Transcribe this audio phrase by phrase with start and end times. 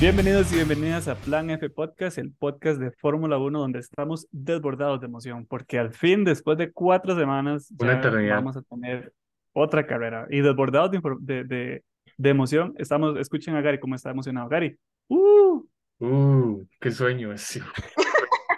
[0.00, 5.00] Bienvenidos y bienvenidas a Plan F Podcast, el podcast de Fórmula 1 donde estamos desbordados
[5.00, 9.12] de emoción, porque al fin, después de cuatro semanas, Una ya vamos a tener
[9.52, 10.28] otra carrera.
[10.30, 11.84] Y desbordados de, de, de,
[12.16, 14.48] de emoción, estamos, escuchen a Gary cómo está emocionado.
[14.48, 15.64] Gary, ¡uh!
[15.98, 17.60] Uh, qué sueño ese.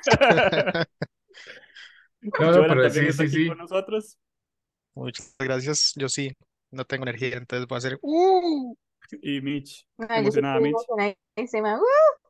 [2.23, 3.49] No, no, pero sí, sí, sí.
[3.49, 4.19] con nosotros.
[4.95, 5.95] Muchas gracias.
[5.97, 6.37] Yo sí,
[6.71, 8.77] no tengo energía, entonces voy a hacer ¡Uh!
[9.23, 10.75] Y Mitch, No, emocionada Mitch.
[10.75, 11.79] emocionadísima.
[11.79, 11.83] ¡Uh!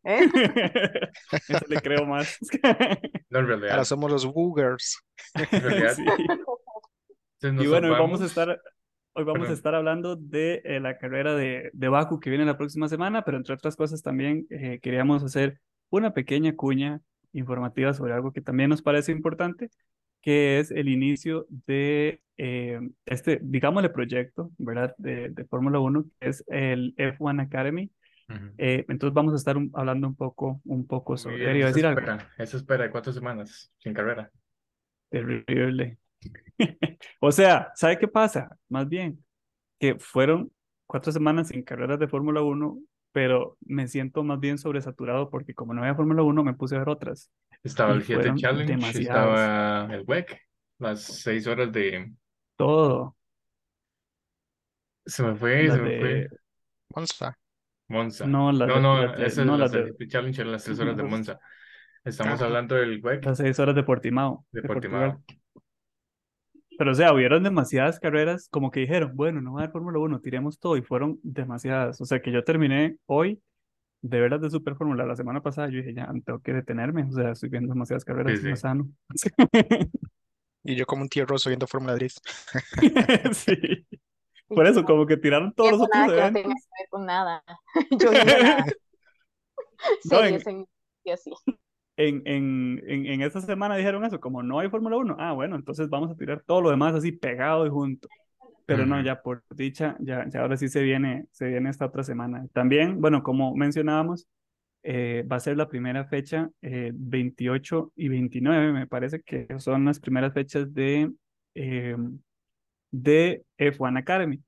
[0.05, 0.21] ¿Eh?
[1.49, 2.39] Eso le creo más.
[3.31, 4.99] No, en Ahora somos los Woogers.
[5.35, 6.05] en realidad, Sí.
[7.49, 8.51] Y bueno, hoy vamos a estar,
[9.15, 9.53] hoy vamos a Perdón.
[9.55, 13.39] estar hablando de eh, la carrera de, de Baku que viene la próxima semana, pero
[13.39, 17.01] entre otras cosas también eh, queríamos hacer una pequeña cuña
[17.33, 19.71] informativa sobre algo que también nos parece importante,
[20.23, 24.95] que es el inicio de eh, este, digámosle, proyecto, ¿verdad?
[24.99, 27.91] De, de Fórmula 1, que es el F1 Academy.
[28.29, 28.39] Ujú.
[28.59, 31.87] Eh, entonces vamos a estar un- hablando un poco, un poco sobre, bien, eso decir
[31.87, 34.31] algo espera, eso espera cuatro semanas sin carrera.
[35.11, 35.99] terrible.
[37.21, 38.57] O sea, ¿sabe qué pasa?
[38.69, 39.25] Más bien,
[39.79, 40.53] que fueron
[40.87, 42.79] cuatro semanas sin carreras de Fórmula 1,
[43.13, 46.81] pero me siento más bien sobresaturado porque como no había Fórmula 1, me puse a
[46.81, 47.31] ver otras
[47.63, 49.01] Estaba y el 7 fueron Challenge, demasiadas.
[49.01, 50.41] estaba el WEC,
[50.79, 52.13] las seis horas de...
[52.57, 53.17] Todo,
[55.07, 56.29] Se me fue, se me fue.
[56.95, 57.39] Monza.
[57.89, 58.27] Monza.
[58.27, 60.79] no, No, de, no, de, esa es no, la las de, Challenge, eran las tres
[60.79, 61.39] horas de Monza.
[62.05, 62.47] Estamos Ajá.
[62.47, 64.63] hablando del WEC las seis horas de Portimao, de.
[64.63, 65.23] Portimao.
[66.79, 69.99] Pero o sea, hubieron demasiadas carreras, como que dijeron, bueno, no va a haber Fórmula
[69.99, 72.01] 1, tiremos todo, y fueron demasiadas.
[72.01, 73.43] O sea, que yo terminé hoy
[74.03, 77.13] de veras de Super Fórmula la semana pasada, yo dije, ya, tengo que detenerme, o
[77.13, 78.51] sea, estoy viendo demasiadas Sí, carreras, no sí.
[78.51, 78.89] es sano.
[80.63, 82.19] Y yo como un tierroso viendo Fórmula Drift.
[83.33, 83.87] Sí,
[84.49, 86.43] por eso, como que tiraron todos los otros nada no eventos.
[86.43, 87.43] que ver con nada.
[87.99, 88.67] Yo nada.
[90.11, 90.41] No, en,
[91.97, 95.57] en, en, en, en esta semana dijeron eso, como no hay Fórmula 1, ah, bueno,
[95.57, 98.09] entonces vamos a tirar todo lo demás así pegado y junto.
[98.71, 99.05] Pero no, Ujú.
[99.05, 102.47] ya por dicha, ya, ya ahora sí se viene, se viene esta otra semana.
[102.53, 104.29] También, bueno, como mencionábamos,
[104.85, 109.87] eh, va a ser la primera fecha, eh, 28 y 29, me parece que son
[109.87, 111.11] las primeras fechas de,
[111.57, 111.97] eh,
[112.93, 114.41] de F1 Academy.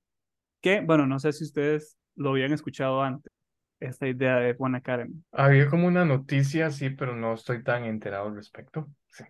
[0.60, 3.32] Que, bueno, no sé si ustedes lo habían escuchado antes,
[3.80, 5.20] esta idea de F1 Academy.
[5.32, 8.88] Había como una noticia, sí, pero no estoy tan enterado al respecto.
[9.08, 9.24] Sí.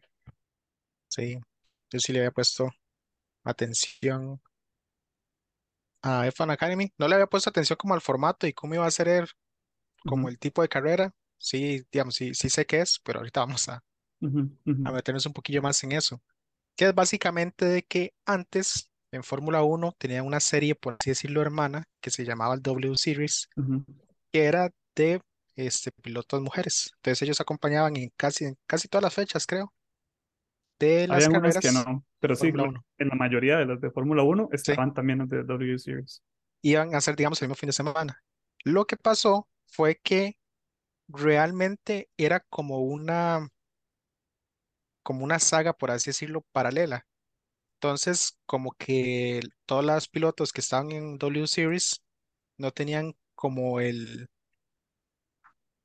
[1.09, 1.39] Sí,
[1.91, 2.69] yo sí le había puesto
[3.43, 4.39] atención
[6.03, 6.93] a F1 Academy.
[6.99, 9.29] No le había puesto atención como al formato y cómo iba a ser el-
[10.05, 11.13] como el tipo de carrera.
[11.39, 13.83] Sí, digamos, sí, sí sé qué es, pero ahorita vamos a,
[14.93, 16.23] meternos un poquillo más en eso.
[16.77, 21.43] Que es básicamente de que antes en Fórmula 1 tenía una serie, por así decirlo,
[21.43, 23.49] hermana, que se llamaba el W Series.
[24.33, 25.21] que era de
[25.57, 26.93] este, pilotos mujeres.
[26.97, 29.73] Entonces ellos acompañaban en casi, en casi todas las fechas, creo,
[30.87, 32.85] de las Habían unas que carreras no, pero sí, Fórmula la- 1.
[32.99, 36.23] en la mayoría de las de Fórmula 1 Sí, estaban también las de W Series.
[36.63, 38.23] iban a ser, digamos, el mismo fin de semana.
[38.65, 40.37] Lo que pasó fue que
[41.09, 43.49] realmente era como una,
[45.03, 47.07] como una saga, por así decirlo, paralela.
[47.77, 52.03] Entonces, como que todos los pilotos que estaban en W Series
[52.59, 54.29] no tenían como el,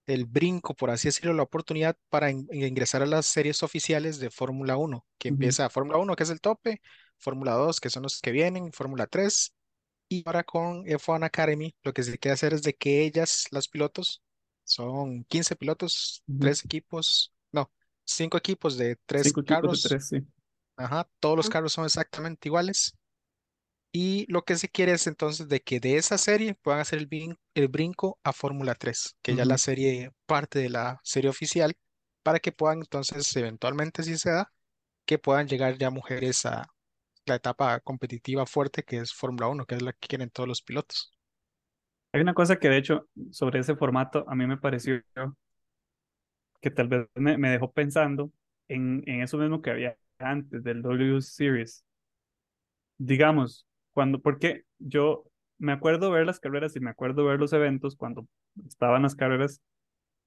[0.07, 4.29] el brinco, por así decirlo, la oportunidad para in- ingresar a las series oficiales de
[4.31, 6.81] Fórmula 1, que Ujú, empieza Fórmula 1, que es el tope,
[7.17, 9.53] Fórmula 2, que son los que vienen, Fórmula 3,
[10.09, 13.67] y ahora con F1 Academy, lo que se quiere hacer es de que ellas, las
[13.67, 14.23] pilotos,
[14.63, 16.37] son 15 pilotos, ujú.
[16.39, 17.71] tres equipos, no,
[18.05, 20.25] cinco equipos de tres Cinco equipos de carros, tres, sí.
[20.77, 22.95] ajá, todos los carros son exactamente iguales.
[23.99, 27.09] Y lo que se quiere es entonces de que de esa serie puedan hacer el,
[27.09, 31.75] brin- el brinco a Fórmula 3, que ya la serie parte de la serie oficial,
[32.23, 34.51] para que puedan entonces eventualmente, si se da,
[35.05, 36.67] que puedan llegar ya mujeres a
[37.25, 40.61] la etapa competitiva fuerte que es Fórmula 1, que es la que quieren todos los
[40.63, 41.13] pilotos.
[42.13, 45.01] Hay una cosa que de hecho sobre ese formato a mí me pareció
[46.61, 48.31] que tal vez me, me dejó pensando
[48.67, 51.85] en, en eso mismo que había antes del W Series.
[52.99, 53.66] Digamos,
[53.97, 55.25] cuando, porque yo
[55.57, 58.27] me acuerdo ver las carreras y me acuerdo ver los eventos cuando
[58.67, 59.59] estaban las carreras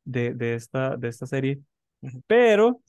[0.05, 1.61] de, de esta, de esta serie,
[2.27, 2.83] pero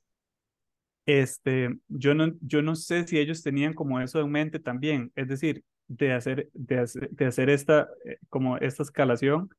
[1.06, 5.28] este, yo no, yo no sé si ellos tenían como eso en mente también, es
[5.28, 9.50] decir, de hacer, de hacer, de hacer esta, eh, como esta escalación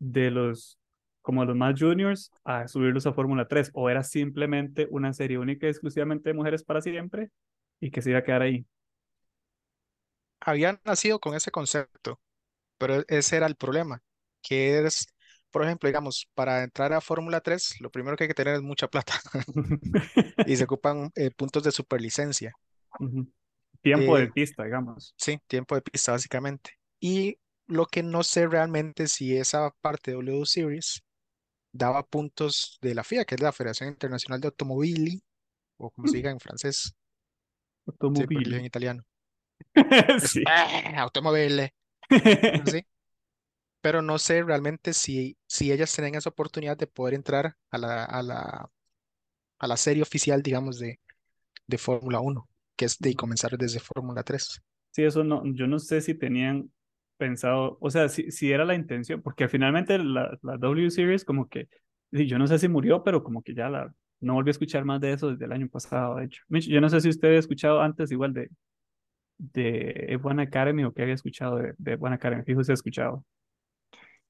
[0.00, 0.78] de los,
[1.22, 5.66] como los más juniors a subirlos a Fórmula 3, o era simplemente una serie única
[5.66, 7.30] y exclusivamente de mujeres para siempre
[7.80, 8.66] y que se iba a quedar ahí.
[10.44, 12.20] Habían nacido con ese concepto,
[12.78, 14.02] pero ese era el problema,
[14.42, 15.08] que es
[15.50, 18.62] por ejemplo, digamos, para entrar a Fórmula 3, lo primero que hay que tener es
[18.62, 19.14] mucha plata
[20.44, 22.56] y se ocupan eh, puntos de superlicencia.
[23.82, 25.14] Tiempo de Eh, pista, digamos.
[25.16, 26.72] sí, tiempo de pista básicamente.
[27.00, 31.02] Y lo que no sé realmente si esa parte de W Series
[31.72, 35.22] daba puntos de la FIA, que es la Federación Internacional de Automobili,
[35.78, 36.94] o como se diga en francés,
[38.12, 39.04] sí, dije en italiano.
[40.20, 40.42] Sí.
[40.46, 41.02] ¡ah!
[41.02, 41.72] automobile,
[42.58, 42.82] así.
[43.80, 48.04] Pero no sé realmente si, si ellas tienen esa oportunidad de poder entrar a la,
[48.04, 48.70] a la,
[49.58, 51.00] a la serie oficial, digamos, de,
[51.66, 54.62] de Fórmula 1, que es de comenzar desde Fórmula 3.
[54.90, 56.70] Sí, eso no, yo no sé si tenían
[57.16, 61.48] pensado, o sea, si, si era la intención, porque finalmente la, la W Series como
[61.48, 61.68] que,
[62.12, 64.84] sí, yo no sé si murió, pero como que ya la, no volví a escuchar
[64.84, 66.42] más de eso desde el año pasado, de hecho.
[66.48, 68.48] Yo no sé si usted había escuchado antes igual de,
[69.52, 73.24] de F1 Academy o que había escuchado de, de F1 Academy, fijo, se ha escuchado.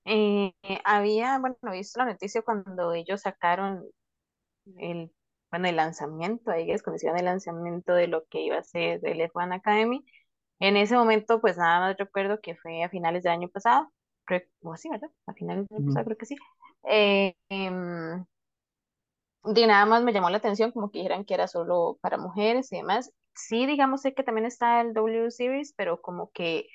[0.04, 0.52] Eh,
[0.84, 3.84] había, bueno, visto la noticia cuando ellos sacaron
[4.78, 5.10] el,
[5.50, 9.00] bueno, el lanzamiento, ahí es cuando hicieron el lanzamiento de lo que iba a ser
[9.04, 10.04] el F1 Academy.
[10.60, 13.92] En ese momento, pues nada más recuerdo que fue a finales del año pasado,
[14.24, 15.10] creo, o sí, ¿verdad?
[15.26, 16.36] A finales del año pasado, creo que sí.
[16.84, 18.24] Eh, em,
[19.44, 22.72] de nada más me llamó la atención como que dijeran que era solo para mujeres
[22.72, 23.12] y demás.
[23.34, 26.68] Sí, digamos, sé que también está el W Series, pero como que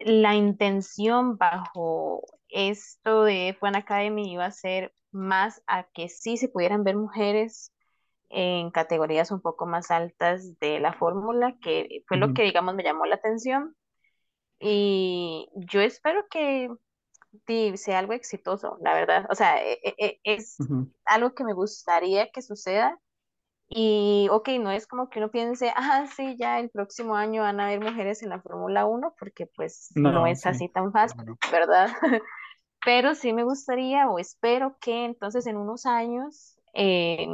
[0.00, 6.48] la intención bajo esto de F1 Academy iba a ser más a que sí se
[6.48, 7.72] pudieran ver mujeres
[8.30, 12.82] en categorías un poco más altas de la fórmula, que fue lo que, digamos, me
[12.84, 13.76] llamó la atención.
[14.60, 16.68] Y yo espero que
[17.76, 19.26] sea algo exitoso, la verdad.
[19.30, 20.70] O sea, e- e- e- es
[21.04, 22.98] algo que me gustaría que suceda.
[23.68, 27.58] Y, ok, no es como que uno piense, ah, sí, ya el próximo año van
[27.60, 30.48] a haber mujeres en la Fórmula uno porque pues no No, es sí.
[30.48, 31.38] así tan fácil, No, no.
[31.50, 31.88] ¿verdad?
[32.84, 37.26] Pero sí me gustaría o espero que entonces en unos años, eh,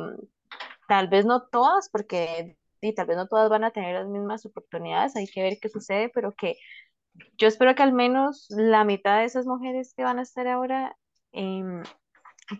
[0.88, 4.44] tal vez no todas, porque y tal vez no todas van a tener las mismas
[4.46, 6.56] oportunidades, hay que ver qué sucede, pero que
[7.38, 10.96] yo espero que al menos la mitad de esas mujeres que van a estar ahora
[11.32, 11.82] em,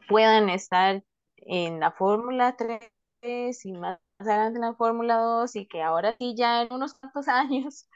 [0.09, 1.03] puedan estar
[1.37, 2.81] en la Fórmula 3
[3.23, 7.29] y más adelante en la Fórmula 2 y que ahora sí ya en unos cuantos
[7.29, 7.89] años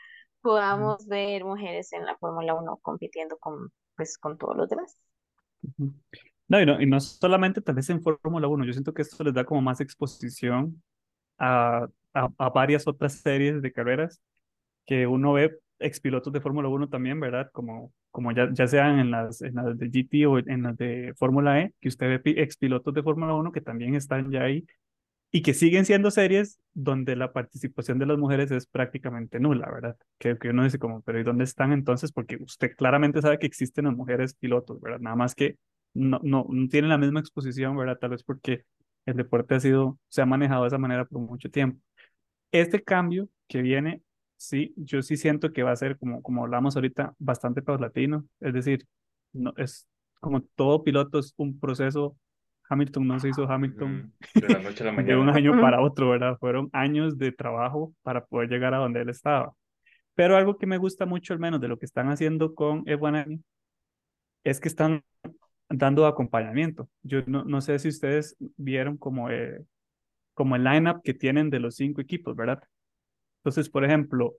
[0.42, 4.96] podamos ver mujeres en la Fórmula 1 compitiendo con, pues, con todos los demás.
[5.62, 5.92] Ujú.
[6.48, 9.24] No, y no, y no solamente tal vez en Fórmula uno yo siento que esto
[9.24, 10.80] les da como más exposición
[11.38, 14.20] a, a, a varias otras series de carreras
[14.86, 17.50] que uno ve expilotos de Fórmula uno también, ¿verdad?
[17.52, 21.14] Como, como ya, ya sean en las, en las de GT o en las de
[21.18, 24.66] Fórmula E, que usted ve pi- expilotos de Fórmula uno que también están ya ahí
[25.30, 29.96] y que siguen siendo series donde la participación de las mujeres es prácticamente nula, ¿verdad?
[30.18, 32.12] Que, que uno dice como, pero ¿y dónde están entonces?
[32.12, 35.00] Porque usted claramente sabe que existen las mujeres pilotos, ¿verdad?
[35.00, 35.56] Nada más que
[35.94, 37.98] no, no, tienen la misma exposición, ¿verdad?
[37.98, 38.64] Tal vez porque
[39.06, 41.80] el deporte ha sido, se ha manejado de esa manera por mucho tiempo.
[42.52, 44.02] Este cambio que viene,
[44.36, 48.26] sí, yo sí siento que va a ser, como, como hablamos ahorita, bastante paulatino.
[48.40, 48.86] Es decir,
[49.32, 49.88] no, es
[50.20, 52.16] como todo piloto es un proceso.
[52.68, 54.46] Hamilton no se hizo Hamilton Ujú.
[54.46, 56.36] De la noche a la de un año para otro, ¿verdad?
[56.38, 59.52] Fueron años de trabajo para poder llegar a donde él estaba.
[60.14, 63.40] Pero algo que me gusta mucho, al menos de lo que están haciendo con F1
[64.44, 65.02] es que están
[65.68, 66.88] dando acompañamiento.
[67.02, 69.64] Yo no, no sé si ustedes vieron como, eh,
[70.34, 72.62] como el lineup que tienen de los cinco equipos, ¿verdad?
[73.40, 74.36] Entonces, por ejemplo,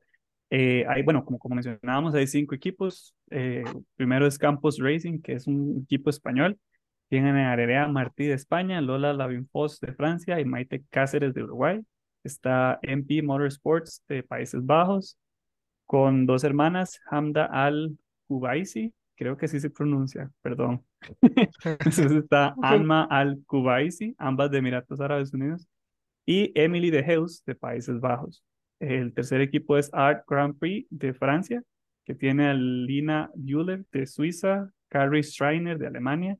[0.49, 3.13] eh, hay, bueno, como, como mencionábamos, hay cinco equipos.
[3.29, 3.63] Eh,
[3.95, 6.57] primero es Campos Racing, que es un equipo español.
[7.09, 11.81] Tienen a Arerea Martí de España, Lola Lavinfos de Francia y Maite Cáceres de Uruguay.
[12.23, 15.17] Está MP Motorsports de Países Bajos,
[15.85, 17.97] con dos hermanas, Hamda Al
[18.27, 20.83] Kubaisi, creo que así se pronuncia, perdón.
[21.85, 25.67] Después está Alma Al Kubaisi, ambas de Emiratos Árabes Unidos
[26.25, 28.43] y Emily de Heus de Países Bajos.
[28.79, 31.63] El tercer equipo es Art Grand Prix de Francia,
[32.05, 36.37] que tiene a Lina Bühler de Suiza, Carrie Schreiner de Alemania,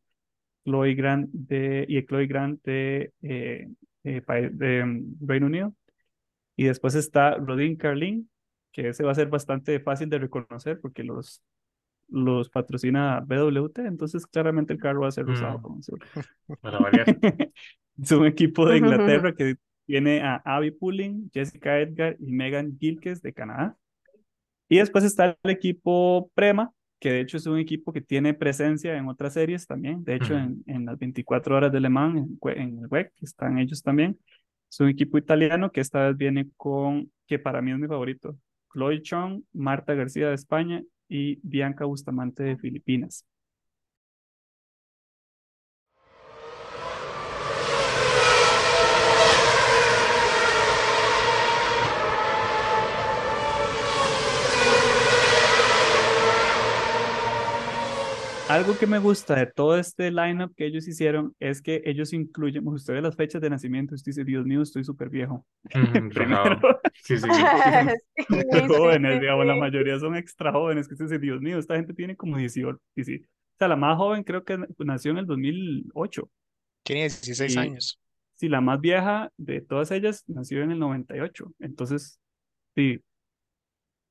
[0.67, 3.69] Chloe Grant de, y Chloe Grant de, eh,
[4.03, 5.74] eh, de um, Reino Unido.
[6.57, 8.29] Y después está Rodin Carlin,
[8.74, 11.41] que ese va a ser bastante fácil de reconocer porque los,
[12.09, 16.00] los patrocina BWT, entonces claramente el carro va a ser Mm, como azul.
[16.62, 17.05] para variar.
[18.00, 19.55] Es un equipo de Inglaterra que
[19.88, 23.75] tiene a Abby Pulling, Jessica Edgar y Megan Gilkes de Canadá.
[24.69, 28.98] Y después está el equipo Prema, que de hecho es un equipo que tiene presencia
[28.98, 30.04] en otras series también.
[30.04, 33.60] De hecho, en, en las 24 horas de Le Mans, en, en el WEC, están
[33.60, 34.18] ellos también.
[34.70, 38.38] Es un equipo italiano que esta vez viene con, que para mí es mi favorito,
[38.74, 43.25] Chloe Chong, Marta García de España y Bianca Bustamante de Filipinas.
[58.50, 62.63] Algo que me gusta de todo este lineup que ellos hicieron es que ellos incluyen,
[62.63, 65.46] pues, usted ve las fechas de nacimiento, usted dice, Dios mío, estoy súper viejo.
[66.13, 66.60] Primero.
[67.04, 67.27] Sí, sí.
[68.18, 71.60] Sí, súper sí, jóvenes, digamos, la mayoría son extra jóvenes, que usted dice, Dios mío,
[71.60, 73.22] esta gente tiene como 18, y sí.
[73.24, 76.30] O sea, la más joven creo que nació en el 2008,
[76.84, 78.00] Tiene 16 y años.
[78.34, 82.20] sí, la más vieja de todas ellas nació en el 98, entonces,
[82.75, 83.01] sí,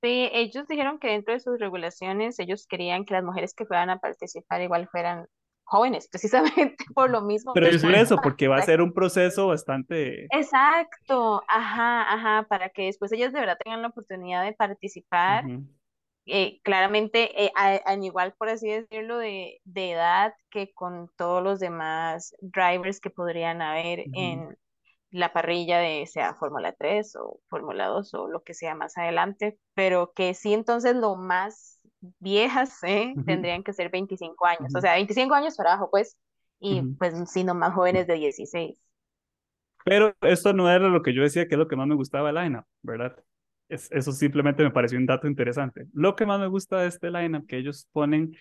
[0.02, 3.90] Sí, ellos dijeron que dentro de sus regulaciones ellos querían que las mujeres que fueran
[3.90, 5.26] a participar igual fueran
[5.64, 8.92] jóvenes, precisamente por lo mismo pero Sí, es por eso, porque va a ser un
[8.92, 10.26] proceso bastante...
[10.30, 15.44] Exacto, ajá, ajá, para que después ellas de verdad tengan la oportunidad de participar,
[16.26, 17.52] eh, claramente eh,
[18.02, 23.62] igual, por así decirlo, de, de edad que con todos los demás drivers que podrían
[23.62, 24.56] haber en
[25.16, 29.58] la parrilla de sea Fórmula 3 o Fórmula 2 o lo que sea más adelante,
[29.74, 31.80] pero que sí entonces lo más
[32.18, 33.14] viejas ¿eh?
[33.24, 36.16] tendrían que ser 25 años, o sea, 25 años para abajo, pues,
[36.60, 36.96] y ujú.
[36.98, 38.78] pues sino más jóvenes de 16.
[39.84, 42.32] Pero esto no era lo que yo decía que es lo que más me gustaba
[42.32, 43.16] del lineup, ¿verdad?
[43.68, 45.86] Es, eso simplemente me pareció un dato interesante.
[45.92, 48.36] Lo que más me gusta de este lineup que ellos ponen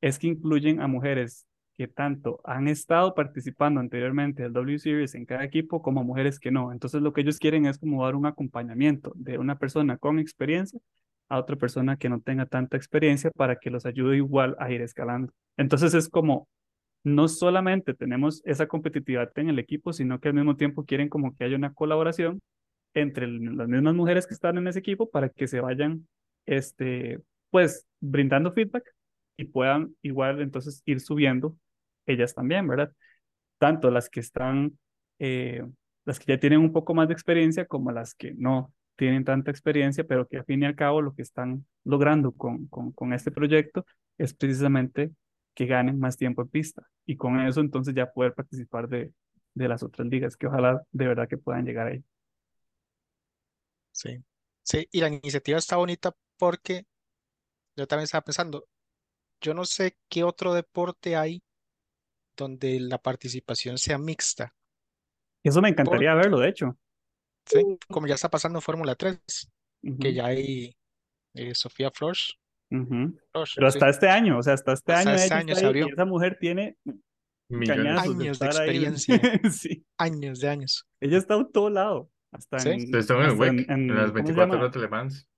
[0.00, 1.46] es que incluyen a mujeres
[1.80, 6.50] que tanto han estado participando anteriormente del W Series en cada equipo como mujeres que
[6.50, 6.72] no.
[6.72, 10.78] Entonces lo que ellos quieren es como dar un acompañamiento de una persona con experiencia
[11.30, 14.82] a otra persona que no tenga tanta experiencia para que los ayude igual a ir
[14.82, 15.32] escalando.
[15.56, 16.48] Entonces es como
[17.02, 21.34] no solamente tenemos esa competitividad en el equipo, sino que al mismo tiempo quieren como
[21.34, 22.42] que haya una colaboración
[22.92, 26.06] entre las mismas mujeres que están en ese equipo para que se vayan,
[26.44, 28.84] este, pues, brindando feedback
[29.38, 31.56] y puedan igual entonces ir subiendo
[32.12, 32.92] ellas también, ¿verdad?
[33.58, 34.78] Tanto las que están,
[35.18, 35.64] eh,
[36.04, 39.50] las que ya tienen un poco más de experiencia como las que no tienen tanta
[39.50, 43.12] experiencia, pero que al fin y al cabo lo que están logrando con, con, con
[43.12, 43.86] este proyecto
[44.18, 45.12] es precisamente
[45.54, 49.12] que ganen más tiempo en pista y con eso entonces ya poder participar de,
[49.54, 52.04] de las otras ligas, que ojalá de verdad que puedan llegar ahí.
[53.92, 54.18] Sí.
[54.62, 56.84] Sí, y la iniciativa está bonita porque
[57.76, 58.66] yo también estaba pensando,
[59.40, 61.42] yo no sé qué otro deporte hay
[62.40, 64.54] donde la participación sea mixta.
[65.44, 66.76] Eso me Por, encantaría verlo, de hecho.
[67.46, 69.20] sí, como ya está pasando en Fórmula 3,
[70.00, 70.76] que ya hay
[71.34, 72.34] eh, Sofía Flores,
[72.70, 75.60] Pero sí, hasta este año, o sea, hasta este hasta año este ella año está
[75.60, 75.86] se ahí abrió.
[75.88, 76.76] y esa mujer tiene
[77.48, 78.84] de Años de ahí.
[78.86, 79.20] experiencia,
[79.52, 80.86] Sí, años de años.
[81.00, 83.90] ella está en todo lado, hasta Sí, en, Estuvo en el hasta en, WEC, en
[83.90, 84.54] en- las ¿cómo se 24 llama?
[84.58, 85.28] horas de Le Mans.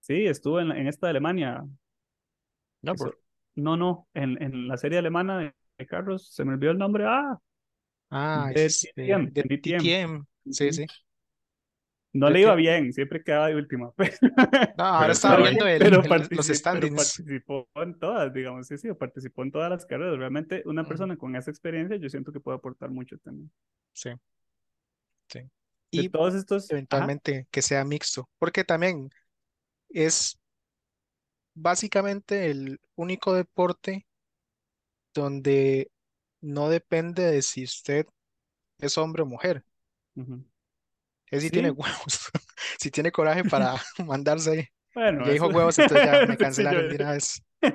[0.00, 1.64] Sí, estuvo en, la- en esta de Alemania.
[2.82, 3.20] no, Eso, por,
[3.56, 7.04] no, no, en, en la serie alemana de, de carros, se me olvidó el nombre.
[7.06, 7.38] Ah,
[8.10, 9.78] ah, de es este, DTM, de en DTM.
[9.78, 10.86] DTM, sí, sí,
[12.12, 13.92] No le iba bien, siempre quedaba de última.
[13.96, 14.16] pero-
[14.76, 16.94] No, ahora Pero estaba viendo el, Pero, el- los pero standings.
[16.96, 20.18] participó en todas, digamos, sí, sí, participó en todas las carreras.
[20.18, 23.50] Realmente una persona con esa experiencia yo siento que puede aportar mucho también.
[23.92, 24.10] Sí,
[25.28, 25.40] sí.
[25.94, 29.10] De Y todos estos, ajá, eventualmente que sea mixto, porque también
[29.90, 30.38] es
[31.54, 34.06] básicamente el único deporte
[35.14, 35.90] donde
[36.42, 38.06] no depende de si usted
[38.78, 39.64] es hombre o mujer,
[41.30, 42.30] es si tiene huevos,
[42.78, 43.74] si tiene coraje para
[44.06, 44.66] mandarse ahí.
[44.94, 47.42] bueno, Ya dijo eso, huevos, entonces ya me cancelaron de una vez.
[47.62, 47.72] No,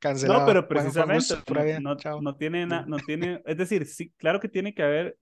[0.00, 0.46] Cancelado.
[0.46, 0.66] pero un
[1.12, 4.74] gusto, precisamente no, no, no tiene, na- no tiene, es decir, sí, claro que tiene
[4.74, 5.16] que haber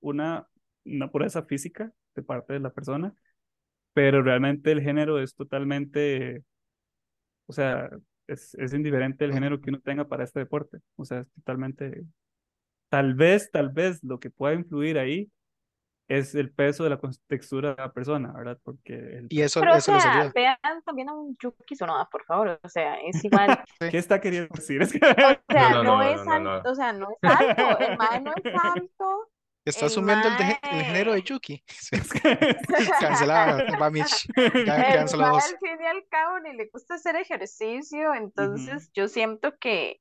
[0.00, 0.48] una,
[0.84, 3.14] una pureza física de parte de la persona,
[3.94, 6.44] pero realmente el género es totalmente,
[7.46, 7.90] o sea,
[8.28, 12.04] es, es indiferente el género que uno tenga para este deporte, o sea, es totalmente,
[12.88, 15.30] tal vez, tal vez lo que pueda influir ahí
[16.08, 18.58] es el peso de la textura de la persona, ¿verdad?
[18.62, 20.32] Porque el, Y eso, Pero, o eso les sea, ayuda.
[20.34, 20.56] vean
[20.86, 22.58] también a un Yuki Tsunoda, por favor.
[22.62, 23.62] O sea, es igual.
[23.90, 24.80] ¿qué está queriendo decir?
[24.80, 26.72] Es que, O No, sea, no, no no, es no, no, alto, no.
[26.72, 27.78] o sea, no es alto.
[27.78, 29.30] El mae no es alto.
[29.68, 31.24] Está El asumiendo el, de- el género de mae.
[31.26, 31.64] Yuki.
[33.00, 34.28] Cancelada, va Mitch.
[34.36, 35.44] El mae dos.
[35.44, 40.00] al fin y al cabo ni le gusta hacer ejercicio, entonces yo siento que,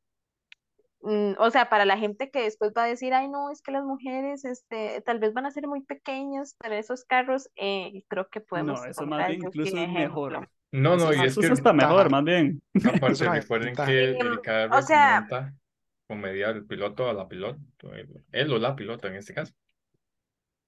[1.02, 3.72] mm, o sea, para la gente que después va a decir, ay, no, es que
[3.72, 8.28] las mujeres, este, tal vez van a ser muy pequeñas para esos carros, eh, creo
[8.30, 10.50] que podemos No, eso más bien incluso es mejor.
[10.72, 12.10] No, Eso no, y es Eso es que hasta mejor, ventaja.
[12.10, 12.62] más bien.
[12.84, 15.54] Aparte recuerden que el o carro sea, monta
[16.08, 17.60] con medida del piloto a la piloto,
[18.32, 19.54] él, o la pilota en este caso.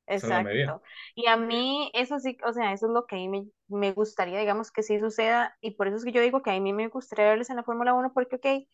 [0.07, 0.81] Exacto.
[1.15, 3.91] Y a mí eso sí, o sea, eso es lo que a mí me, me
[3.93, 6.73] gustaría, digamos, que sí suceda, y por eso es que yo digo que a mí
[6.73, 8.67] me gustaría verles en la Fórmula 1, porque, ok,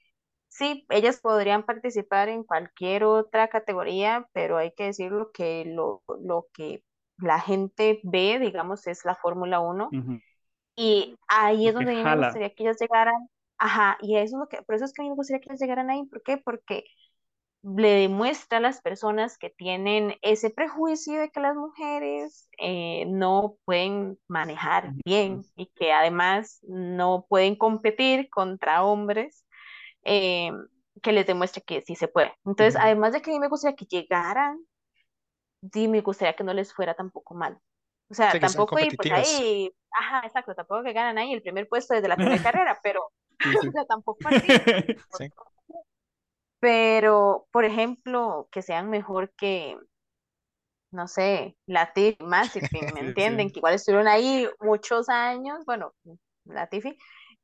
[0.49, 6.47] sí, ellas podrían participar en cualquier otra categoría, pero hay que decirlo que lo, lo
[6.53, 6.83] que
[7.17, 10.21] la gente ve, digamos, es la Fórmula 1, Ujú.
[10.75, 14.35] y ahí es Lo donde a mí me gustaría que ellas llegaran, Ajá, y eso
[14.37, 16.05] es lo que, por eso es que a mí me gustaría que les llegaran ahí.
[16.05, 16.37] ¿Por qué?
[16.37, 16.83] Porque
[17.63, 23.57] le demuestra a las personas que tienen ese prejuicio de que las mujeres eh, no
[23.65, 29.45] pueden manejar bien y que además no pueden competir contra hombres,
[30.05, 30.51] eh,
[31.03, 32.33] que les demuestre que sí se puede.
[32.45, 34.59] Entonces, además de que a mí me gustaría que llegaran,
[35.73, 37.57] sí me gustaría que no les fuera tampoco mal.
[38.09, 39.11] O sea, Sí, tampoco ir pues competitivas.
[39.11, 43.11] ahí, ajá, exacto, tampoco que ganan ahí el primer puesto desde la primera carrera, pero.
[43.67, 44.59] o sea, tampoco así.
[45.09, 45.31] Sí.
[46.59, 49.77] Pero, por ejemplo, que sean mejor que,
[50.91, 53.49] no sé, Latifi, Mazepin, ¿me entienden?
[53.49, 53.51] sí.
[53.51, 55.93] Que igual estuvieron ahí muchos años, bueno,
[56.45, 56.97] Latifi,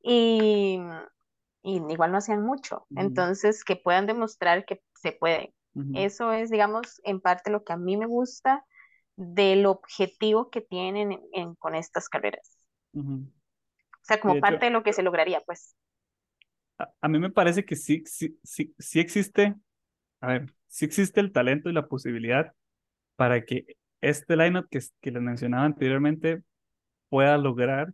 [0.04, 0.80] y,
[1.64, 2.88] y igual no hacían mucho.
[2.96, 5.54] Entonces, que puedan demostrar que se puede.
[5.76, 5.94] Ujú.
[5.94, 8.66] Eso es, digamos, en parte lo que a mí me gusta
[9.18, 12.58] del objetivo que tienen en- en- con estas carreras.
[14.02, 15.76] O sea, como De hecho, parte de lo que se lograría, pues.
[16.78, 19.56] a, a mí me parece que sí, sí, sí, sí existe,
[20.22, 22.54] a ver, sí existe el talento y la posibilidad
[23.16, 23.66] para que
[24.02, 26.44] este lineup que, que les mencionaba anteriormente
[27.10, 27.94] pueda lograr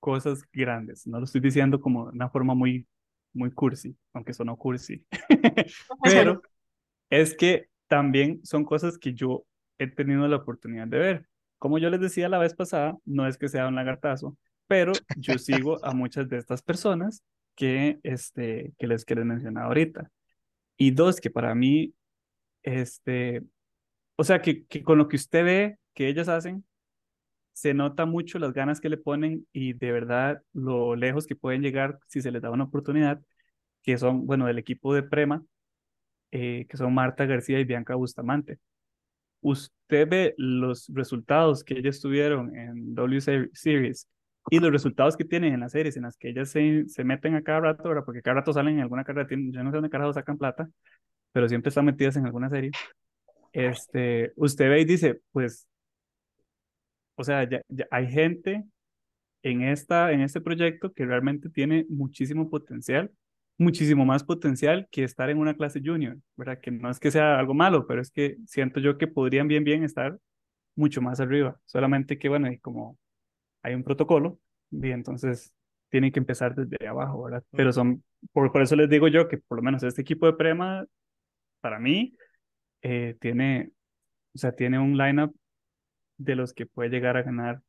[0.00, 1.06] cosas grandes.
[1.06, 2.86] No lo estoy diciendo como de una forma muy,
[3.32, 5.04] muy cursi, aunque sonó cursi.
[6.02, 6.42] Pero
[7.10, 9.46] es que también son cosas que yo
[9.78, 11.28] he tenido la oportunidad de ver.
[11.58, 15.38] Como yo les decía la vez pasada, no es que sea un lagartazo, pero yo
[15.38, 17.22] sigo a muchas de estas personas
[17.54, 20.10] que, este, que, les, que les mencionaba ahorita.
[20.76, 21.94] Y dos, que para mí,
[22.62, 23.42] este,
[24.16, 26.64] o sea, que, que con lo que usted ve que ellas hacen,
[27.52, 31.62] se nota mucho las ganas que le ponen y de verdad lo lejos que pueden
[31.62, 33.20] llegar si se les da una oportunidad,
[33.82, 35.42] que son, bueno, del equipo de Prema,
[36.32, 38.58] eh, que son Marta García y Bianca Bustamante.
[39.40, 43.20] Usted ve los resultados que ellas tuvieron en W
[43.54, 44.08] Series
[44.50, 47.34] y los resultados que tienen en las series en las que ellas se, se meten
[47.34, 48.04] a cada rato, ¿verdad?
[48.04, 50.68] porque cada rato salen en alguna carrera, tienen, yo no sé dónde carajo sacan plata,
[51.32, 52.70] pero siempre están metidas en alguna serie.
[53.52, 55.66] Este, usted ve y dice, pues,
[57.16, 57.48] o sea,
[57.90, 58.64] hay gente
[59.42, 63.10] en, esta, en este proyecto que realmente tiene muchísimo potencial,
[63.58, 66.60] muchísimo más potencial que estar en una clase junior, ¿verdad?
[66.60, 69.64] Que no es que sea algo malo, pero es que siento yo que podrían bien,
[69.64, 70.18] bien estar
[70.74, 71.58] mucho más arriba.
[71.64, 72.98] Solamente que, bueno, y como
[73.66, 74.38] hay un protocolo,
[74.70, 75.52] y entonces
[75.90, 77.44] tienen que empezar desde abajo, ¿verdad?
[77.52, 78.02] Pero son,
[78.32, 80.84] por, por eso les digo yo que por lo menos este equipo de Prema,
[81.60, 82.14] para mí,
[82.82, 83.70] eh, tiene,
[84.34, 85.34] o sea, tiene un lineup
[86.18, 87.60] de los que puede llegar a ganar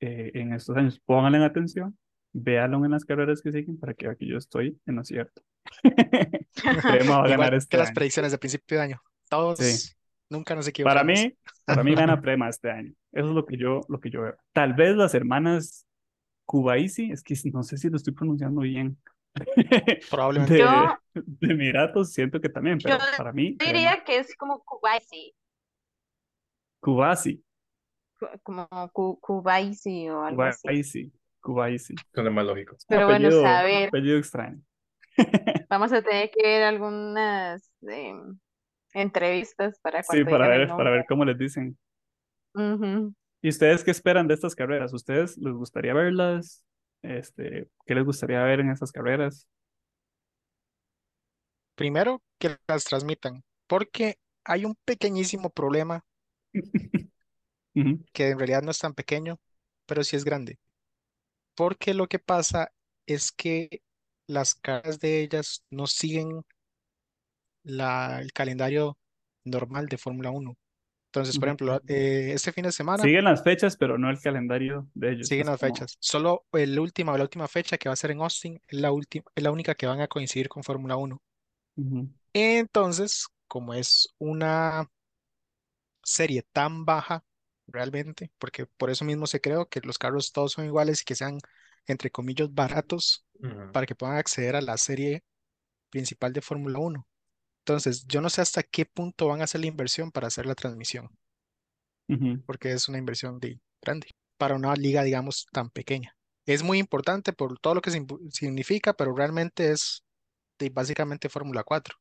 [0.00, 1.00] eh, en estos años.
[1.04, 1.98] Pónganle en atención,
[2.32, 5.42] véanlo en las carreras que siguen para que vea que yo estoy en lo cierto.
[6.82, 7.94] Prema va a Igual ganar que este las año.
[7.94, 9.02] predicciones de principio de año.
[9.28, 9.92] Todos Sí.
[10.30, 11.06] Nunca nos Para equivocamos.
[11.06, 11.34] mí,
[11.66, 12.92] para mí gana Prema este año.
[13.12, 14.36] Eso es lo que yo, lo que yo veo.
[14.52, 15.86] Tal vez las hermanas
[16.46, 18.98] Kubaisi, es que no sé si lo estoy pronunciando bien.
[20.10, 20.54] Probablemente.
[20.54, 23.72] De, Yo- de Emiratos siento que también, pero Yo para mí, Prema.
[23.72, 25.34] diría que es como Kubaisi,
[26.80, 27.42] Kubasi,
[28.18, 30.60] cu- como Ku- Kubaisi o algo así.
[30.62, 31.94] Kubaisi, Kubaisi.
[32.12, 32.76] Suena más lógico.
[32.88, 33.88] Pero bueno, Apellido, saber.
[33.88, 34.60] apellido extraño.
[35.70, 38.38] Vamos a tener que ver algunas em,
[38.94, 41.76] entrevistas para Sí, cuando para ver, para ver cómo les dicen.
[43.42, 44.92] ¿Y ustedes qué esperan de estas carreras?
[44.94, 46.64] ¿Ustedes les gustaría verlas?
[47.02, 49.48] Este, ¿qué les gustaría ver en estas carreras?
[51.74, 56.04] Primero, que las transmitan, porque hay un pequeñísimo problema
[58.12, 59.38] que en realidad no es tan pequeño,
[59.86, 60.58] pero sí es grande.
[61.54, 62.72] Porque lo que pasa
[63.06, 63.82] es que
[64.26, 66.44] las carreras de ellas no siguen
[67.64, 68.96] la, el calendario
[69.44, 70.56] normal de Fórmula 1.
[71.06, 74.88] Entonces, por ejemplo, eh, este fin de semana Siguen las fechas, pero no el calendario
[74.94, 75.28] de ellos.
[75.28, 75.96] siguen Es las como- fechas.
[76.00, 79.24] Solo el última, la última fecha que va a ser en Austin es la última,
[79.34, 81.22] es la única que van a coincidir con Fórmula 1.
[81.76, 84.90] Ujú, Entonces, como es una
[86.02, 87.24] serie tan baja
[87.66, 91.14] realmente, porque por eso mismo se creó que los carros todos son iguales y que
[91.14, 91.38] sean,
[91.86, 93.24] entre comillas, baratos
[93.72, 95.22] para que puedan acceder a la serie
[95.90, 97.06] principal de Fórmula 1.
[97.66, 100.54] Entonces, yo no sé hasta qué punto van a hacer la inversión para hacer la
[100.54, 101.08] transmisión,
[102.08, 102.42] ujú.
[102.44, 106.14] porque es una inversión de, grande para una liga, digamos, tan pequeña.
[106.44, 107.90] Es muy importante por todo lo que
[108.30, 110.04] significa, pero realmente es
[110.58, 111.96] de básicamente Fórmula 4.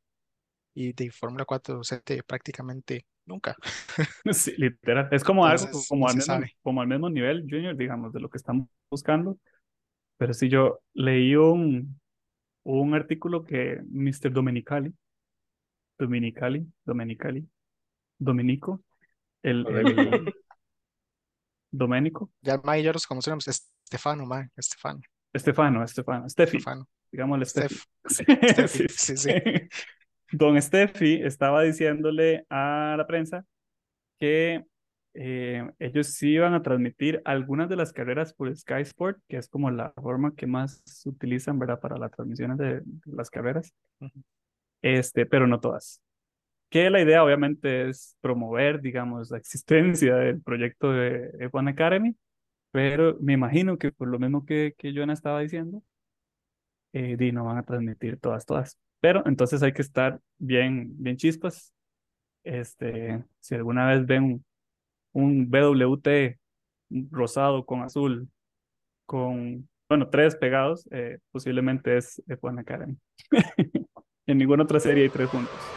[0.76, 3.56] Y de Fórmula 4 se te prácticamente nunca.
[4.34, 5.08] Sí, literal.
[5.12, 8.12] Es como algo, Entonces, como ni al se mismo, como al mismo nivel junior, digamos,
[8.12, 9.38] de lo que estamos buscando.
[10.18, 12.02] Pero sí, yo leí un,
[12.64, 14.34] un artículo que Mr.
[14.34, 14.94] Domenicali,
[16.04, 17.48] Dominicali, Domenicali,
[18.20, 18.84] Dominico,
[19.42, 20.34] el, el
[21.72, 25.00] Domenico, Ya y yo los conocemos, Estefano, mae, Estefano.
[25.32, 26.88] Estefano, Estefano, Steffi, Estefano.
[27.12, 27.76] digámosle Steffi.
[28.08, 28.28] Steph.
[28.52, 29.32] Steffi, Sí, sí, sí.
[30.32, 33.46] Don Steffi estaba diciéndole a la prensa
[34.20, 34.66] que
[35.14, 39.48] eh, ellos sí iban a transmitir algunas de las carreras por Sky Sport, que es
[39.48, 41.80] como la forma que más utilizan, ¿verdad?
[41.80, 44.22] Para las transmisiones de, de las carreras, Ujú.
[44.84, 46.02] Este, pero no todas.
[46.70, 52.16] Que la idea obviamente es promover, digamos, la existencia del proyecto de F1 Academy,
[52.72, 55.84] pero me imagino que por lo mismo que, que Joana estaba diciendo,
[56.94, 58.78] eh, no van a transmitir todas, todas.
[59.00, 61.74] Pero entonces hay que estar bien, bien chispas.
[62.44, 64.44] Este, si alguna vez ven
[65.14, 66.38] un BWT
[67.12, 68.30] rosado con azul,
[69.06, 72.98] con, bueno, tres pegados, eh, posiblemente es F1 Academy.
[74.28, 75.74] En ninguna otra serie hay tres juntos.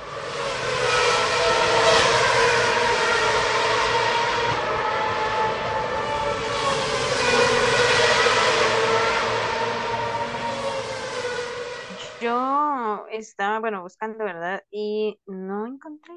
[12.20, 14.62] Yo estaba, bueno, buscando, ¿verdad?
[14.70, 16.14] Y no encontré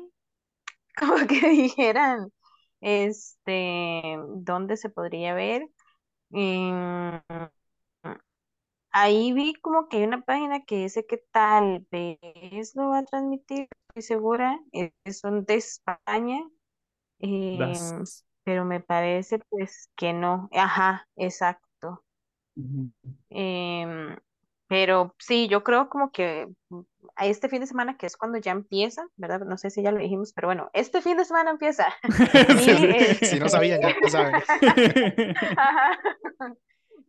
[0.98, 2.32] como que dijeran,
[2.82, 5.70] este, dónde se podría ver.
[6.32, 7.22] Em,
[8.92, 13.06] ahí vi como que hay una página que dice que tal vez lo va a
[13.06, 16.42] transmitir, estoy segura, eh, son de España,
[17.20, 18.04] em,
[18.44, 20.50] pero me parece pues que no.
[20.54, 22.04] Ajá, exacto.
[23.30, 24.16] Em,
[24.68, 26.80] pero sí, yo creo como que mm,
[27.16, 29.42] a este fin de semana, que es cuando ya empieza, ¿verdad?
[29.42, 31.88] No sé si ya lo dijimos, pero bueno, este fin de semana empieza.
[32.48, 32.96] Sí, Y, sí.
[32.96, 34.36] eh, Si no sabían, ya lo saben.
[35.56, 36.00] Ajá.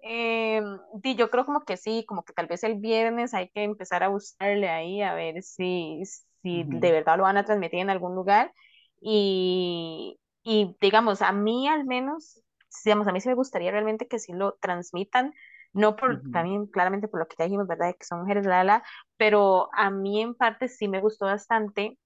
[0.03, 3.63] Em, di, yo creo como que sí, como que tal vez el viernes hay que
[3.65, 6.03] empezar a buscarle ahí a ver si,
[6.43, 8.53] si de verdad lo van a transmitir en algún lugar.
[9.01, 12.43] Y, y digamos, a mí al menos,
[12.85, 15.33] digamos, a mí sí me gustaría realmente que sí lo transmitan,
[15.73, 17.95] no por, también claramente por lo que ya dijimos, ¿verdad?
[17.99, 18.83] Que son mujeres, la, la,
[19.17, 21.99] pero a mí en parte sí me gustó bastante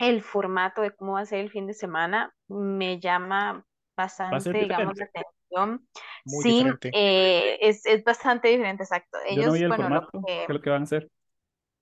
[0.00, 3.64] el formato de cómo va a ser el fin de semana me llama
[3.96, 5.37] bastante, digamos, la diferente.
[6.24, 9.18] Muy Sí, eh, es, es bastante diferente, exacto.
[9.28, 10.10] Yo no vi Ellos, el bueno, lo formato.
[10.24, 11.10] que ¿Qué es lo que van a hacer?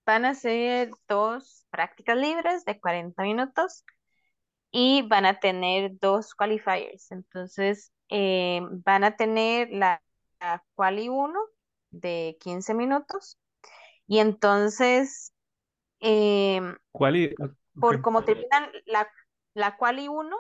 [0.06, 3.84] van a hacer dos prácticas libres de 40 minutos
[4.72, 7.10] y van a tener dos qualifiers.
[7.12, 10.02] Entonces, eh, van a tener la,
[10.40, 11.40] la quali 1
[11.90, 13.38] de 15 minutos
[14.08, 15.34] y entonces,
[16.00, 17.16] em, ¿Cuál?
[17.16, 17.34] y-
[17.76, 17.76] ok.
[17.78, 19.08] por como terminan la,
[19.54, 20.36] la quali 1,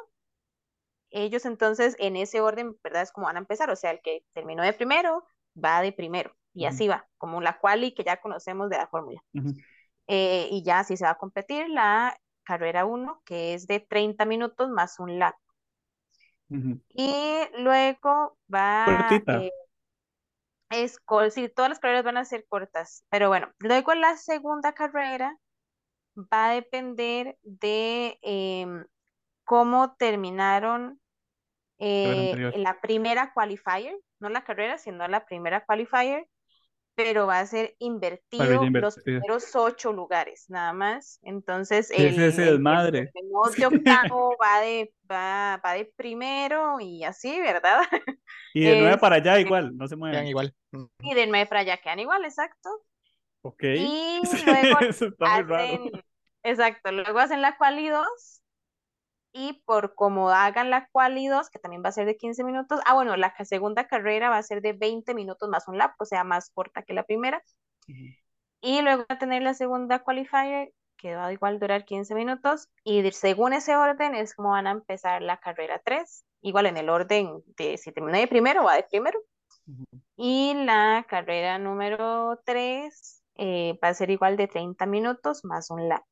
[1.10, 3.02] ellos entonces en ese orden, ¿verdad?
[3.02, 5.24] Es como van a empezar, o sea, el que terminó de primero
[5.62, 9.22] va de primero y así va, como la quali que ya conocemos de la fórmula.
[10.08, 14.24] Eh, y ya así se va a competir la carrera 1, que es de 30
[14.24, 15.34] minutos más un lap.
[16.94, 17.12] Y
[17.58, 19.50] luego va, eh,
[20.70, 20.98] es,
[21.30, 25.36] sí, todas las carreras van a ser cortas, pero bueno, luego la segunda carrera
[26.16, 28.84] va a depender de em,
[29.46, 31.00] cómo terminaron
[31.78, 36.28] eh, la primera qualifier, no la carrera, sino la primera qualifier,
[36.94, 41.20] pero va a ser invertido los primeros ocho lugares, nada más.
[41.22, 43.12] Entonces, ¿Qué es el, el que desmadre?
[43.14, 47.82] terminó de octavo va de, va, va de primero y así, ¿verdad?
[48.52, 50.26] Y de nueve Este, para allá igual, no se Quedan mueven.
[50.26, 50.54] igual.
[51.02, 52.70] Y de nueve para allá quedan igual, exacto.
[53.42, 53.62] Ok.
[53.72, 55.80] Y luego Eso está muy raro.
[55.80, 55.90] hacen,
[56.42, 58.42] exacto, luego hacen la quali 2
[59.36, 62.80] y por como hagan la quali 2, que también va a ser de 15 minutos,
[62.86, 66.06] ah, bueno, la segunda carrera va a ser de 20 minutos más un lap, o
[66.06, 67.42] sea, más corta que la primera.
[68.62, 72.70] Y luego va a tener la segunda qualifier, que va a igual durar 15 minutos.
[72.82, 76.24] Y según ese orden es como van a empezar la carrera 3.
[76.40, 79.20] Igual en el orden de si termina de primero, va de primero.
[80.16, 86.04] Y la carrera número 3 va a ser igual de 30 minutos más un lap.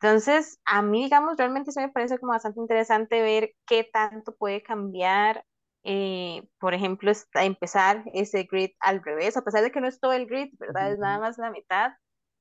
[0.00, 4.62] Entonces, a mí, digamos, realmente sí me parece como bastante interesante ver qué tanto puede
[4.62, 5.44] cambiar,
[5.84, 9.98] eh, por ejemplo, esta- empezar ese grid al revés, a pesar de que no es
[10.00, 10.92] todo el grid, ¿verdad?
[10.92, 11.92] Es nada más la mitad.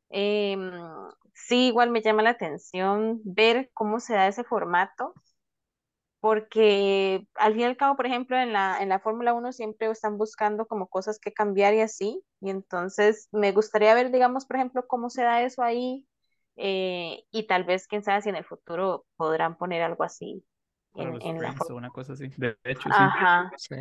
[0.09, 0.71] Em,
[1.33, 5.13] sí, igual me llama la atención ver cómo se da ese formato,
[6.19, 9.89] porque al fin y al cabo, por ejemplo, en la, en la Fórmula 1 siempre
[9.91, 14.55] están buscando como cosas que cambiar y así, y entonces me gustaría ver, digamos, por
[14.57, 16.05] ejemplo, cómo se da eso ahí,
[16.55, 20.43] eh, y tal vez, quién sabe si en el futuro podrán poner algo así
[20.95, 22.29] en, los en la o una cosa así.
[22.37, 22.89] De hecho, sí.
[22.91, 23.75] Ajá, Sí.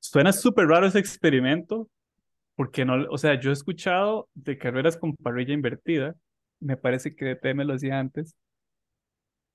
[0.00, 1.88] Suena súper raro ese experimento,
[2.56, 6.14] porque no, o sea, yo he escuchado de carreras con parrilla invertida,
[6.60, 8.36] me parece que DTM lo hacía antes,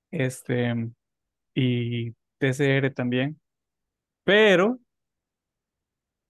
[0.10, 0.90] este,
[1.54, 3.40] y TCR también,
[4.24, 4.80] pero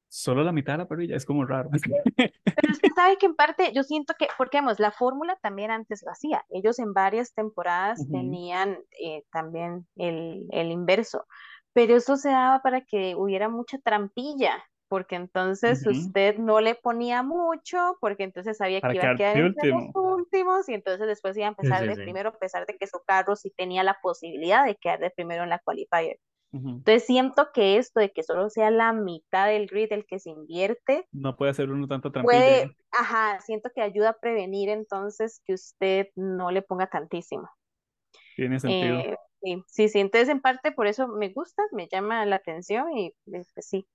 [0.10, 1.69] solo la mitad de la parrilla, es como raro.
[2.17, 6.02] Pero usted sabe que en parte yo siento que, porque vamos, la fórmula también antes
[6.04, 6.43] lo hacía.
[6.50, 11.26] Ellos en varias temporadas tenían eh, también el, el inverso,
[11.74, 17.22] pero eso se daba para que hubiera mucha trampilla, porque entonces usted no le ponía
[17.22, 20.15] mucho, porque entonces sabía que iba a quedar entre los último.
[20.15, 22.02] últimos y entonces después iba a empezar sí, de sí.
[22.02, 25.43] primero, a pesar de que su carro sí tenía la posibilidad de quedar de primero
[25.43, 26.17] en la qualifier.
[26.52, 30.30] Entonces siento que esto de que solo sea la mitad del grid el que se
[30.32, 32.42] invierte, No puede hacer uno tanta trampilla.
[32.42, 37.50] puede, ajá, siento que ayuda a prevenir entonces que usted no le ponga tantísimo.
[38.36, 38.98] Tiene sentido.
[39.00, 42.92] Eh, sí, sí, sí, entonces en parte por eso me gusta, me llama la atención
[42.98, 43.14] y eh,
[43.54, 43.88] pues sí,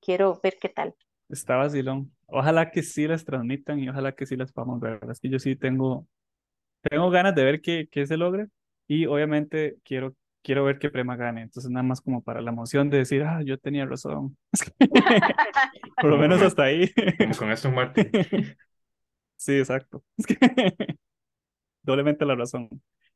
[0.00, 0.94] quiero ver qué tal.
[1.28, 2.12] Está vacilón.
[2.26, 5.00] Ojalá que sí las transmitan y ojalá que sí las podamos ver.
[5.10, 6.06] Es que yo sí tengo,
[6.82, 8.48] tengo ganas de ver que, que se logre
[8.88, 11.42] y obviamente quiero, quiero ver que Prema gane.
[11.42, 14.38] Entonces nada más como para la emoción de decir, ah, yo tenía razón.
[16.00, 16.92] Por lo menos hasta ahí.
[17.18, 18.10] como con Aston Martin.
[19.36, 20.04] Sí, exacto.
[20.18, 20.36] Es que
[21.82, 22.68] doblemente la razón.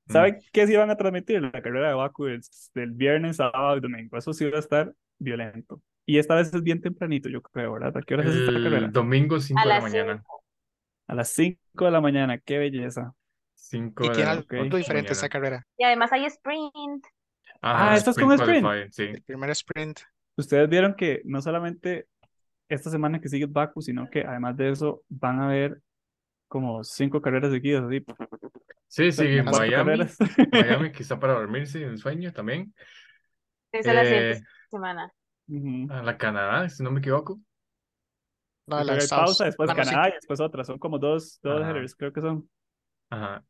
[0.07, 0.13] Mm.
[0.13, 1.43] ¿Saben qué sí van a transmitir?
[1.43, 2.41] La carrera de Baku del,
[2.75, 4.17] del viernes, sábado y domingo.
[4.19, 5.83] Eso sí va a estar violento.
[6.07, 7.97] Y esta vez es bien tempranito, yo creo, ¿verdad?
[7.97, 8.89] ¿A qué horas es esta El carrera?
[8.89, 10.15] domingo 5 A de la mañana.
[10.17, 10.45] cinco.
[11.07, 13.15] A las 5 de la mañana, qué belleza.
[13.55, 14.53] 5 Y de tiene la Ok.
[14.55, 15.29] algo diferente mañana.
[15.29, 15.67] carrera.
[15.77, 17.05] Y además hay sprint.
[17.61, 18.93] Ajá, Ah, ¿esta es con sprint?
[18.93, 19.03] sí.
[19.05, 20.01] El primer sprint.
[20.37, 22.07] Ustedes vieron que no solamente
[22.69, 25.81] esta semana que sigue Baku, sino que además de eso van a haber
[26.47, 28.05] como cinco carreras seguidas, así,
[28.87, 29.43] Sí, sí, Así.
[29.43, 30.17] Miami, carreras.
[30.53, 32.73] Miami quizá para dormirse en sueño también.
[33.73, 35.13] Esa es la siguiente Eh, semana.
[35.91, 37.41] A la Canadá, si no me equivoco.
[38.67, 39.75] No, la pausa, después Ah.
[39.75, 40.65] Canadá y después otra.
[40.65, 42.49] Son como dos, dos creo que son.
[43.11, 43.45] ajá.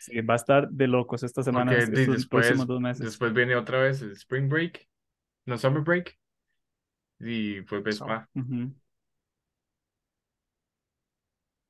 [0.00, 3.04] Sí, va a estar de locos esta semana, próximos después, dos meses.
[3.04, 4.88] después viene otra vez el Spring Break,
[5.46, 6.18] no Summer Break,
[7.20, 8.28] y fue So, Vespa.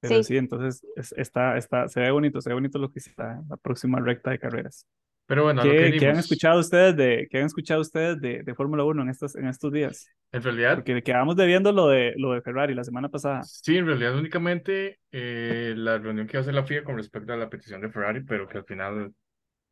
[0.00, 3.00] Pero Sí, sí, entonces es- está, está, se ve bonito, se ve bonito lo que
[3.00, 4.86] está la próxima recta de carreras.
[5.30, 8.20] Pero bueno, a lo que ¿Qué, qué han escuchado ustedes de, qué han escuchado ustedes
[8.20, 10.10] de, de Fórmula 1 en estos, en estos días?
[10.32, 13.44] En realidad, Porque quedamos debiendo lo de, lo de Ferrari la semana pasada.
[13.44, 17.48] sí, en realidad únicamente eh, la reunión que hace la FIA con respecto a la
[17.48, 19.14] petición de Ferrari, pero que al final,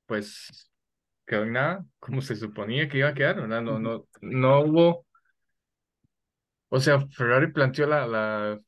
[0.07, 0.71] pues,
[1.27, 3.61] quedó en nada, como se suponía que iba a quedar, ¿verdad?
[3.61, 5.07] No, no, no hubo,
[6.68, 8.61] o sea, Ferrari planteó la, la,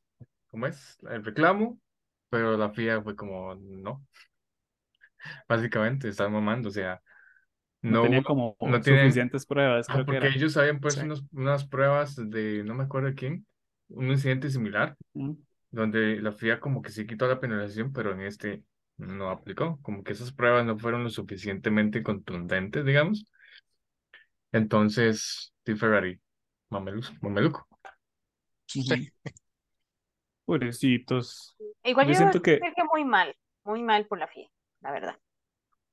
[0.49, 0.99] ¿cómo es?
[1.09, 1.79] El reclamo,
[2.31, 4.05] pero la FIA fue como, no,
[5.49, 7.01] básicamente, están mamando, o sea,
[7.83, 10.29] No no como tienen, suficientes pruebas, ah, que porque era.
[10.29, 11.01] ellos habían sí.
[11.01, 13.47] puesto unos- unas pruebas de, no me acuerdo de quién,
[13.89, 14.97] un incidente similar,
[15.71, 18.65] donde la FIA como que sí quitó la penalización, pero en este
[18.99, 23.25] no aplicó, como que esas pruebas no fueron lo suficientemente contundentes, digamos.
[24.53, 26.21] Entonces, sí, Ferrari,
[26.71, 27.67] mameluco, mameluco.
[28.67, 29.13] Sí.
[30.45, 31.57] Pobrecitos.
[31.85, 34.49] igual Yo yo siento que, que muy mal, muy mal por la FIA,
[34.83, 35.17] la verdad.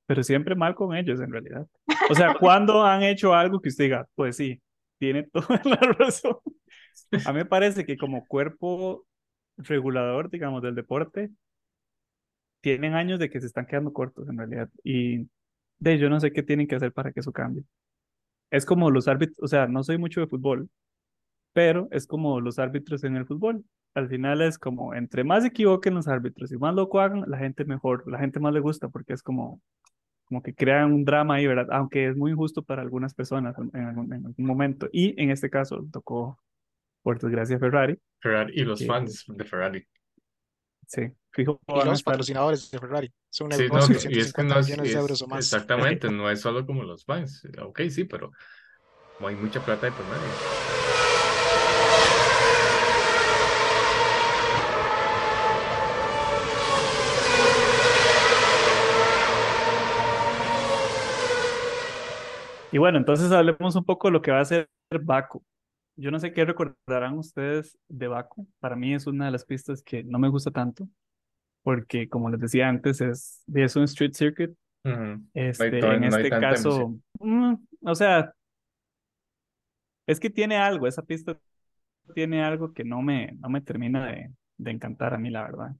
[0.06, 1.66] pero siempre mal con ellos en realidad.
[2.08, 4.60] O sea, ¿cuándo han hecho algo que usted diga, pues sí,
[4.98, 6.36] tiene toda la razón?
[7.24, 9.06] A mí me parece que como cuerpo
[9.58, 11.30] regulador, digamos, del deporte,
[12.60, 14.68] tienen años de que se están quedando cortos en realidad.
[14.84, 15.28] Y
[15.78, 17.64] de yo no sé qué tienen que hacer para que eso cambie.
[18.50, 20.70] Es como los árbitros, o sea, no soy mucho de fútbol,
[21.52, 23.64] pero es como los árbitros en el fútbol.
[23.98, 27.38] Al final es como, entre más se equivoquen los árbitros y más loco hagan, la
[27.38, 29.60] gente mejor, la gente más le gusta porque es como,
[30.24, 31.68] como que crean un drama ahí, ¿verdad?
[31.70, 34.88] Aunque es muy injusto para algunas personas en, algún, en algún momento.
[34.92, 36.38] Y en este caso tocó,
[37.02, 39.86] por desgracia, Ferrari, Ferrari y los que fans de Ferrari.
[40.86, 42.12] sí, fijo, Y los estar.
[42.12, 43.12] patrocinadores de Ferrari.
[43.30, 45.26] Es un Sí, no, de y es que 150 no es, de euros es o
[45.28, 45.44] más.
[45.44, 47.46] exactamente, no es solo como los fans.
[47.62, 48.30] Ok, sí, pero
[49.20, 51.17] hay mucha plata de por medio.
[62.72, 65.42] Y bueno, entonces hablemos un poco de lo que va a ser Baku.
[65.96, 68.46] Yo no sé qué recordarán ustedes de Baku.
[68.60, 70.88] Para mí es una de las pistas que no me gusta tanto,
[71.62, 74.50] porque como les decía antes, es, es un street circuit.
[75.34, 78.32] Este, en no este caso, mm, o sea,
[80.06, 81.38] es que tiene algo, esa pista
[82.14, 85.74] tiene algo que no me, no me termina de, de encantar a mí, la verdad.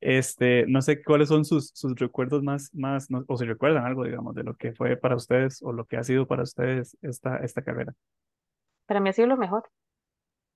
[0.00, 4.04] Este, no sé cuáles son sus, sus recuerdos más, más, no- o si recuerdan algo,
[4.04, 7.38] digamos, de lo que fue para ustedes o lo que ha sido para ustedes esta,
[7.38, 7.94] esta carrera.
[8.86, 9.68] Para mí ha sido lo mejor.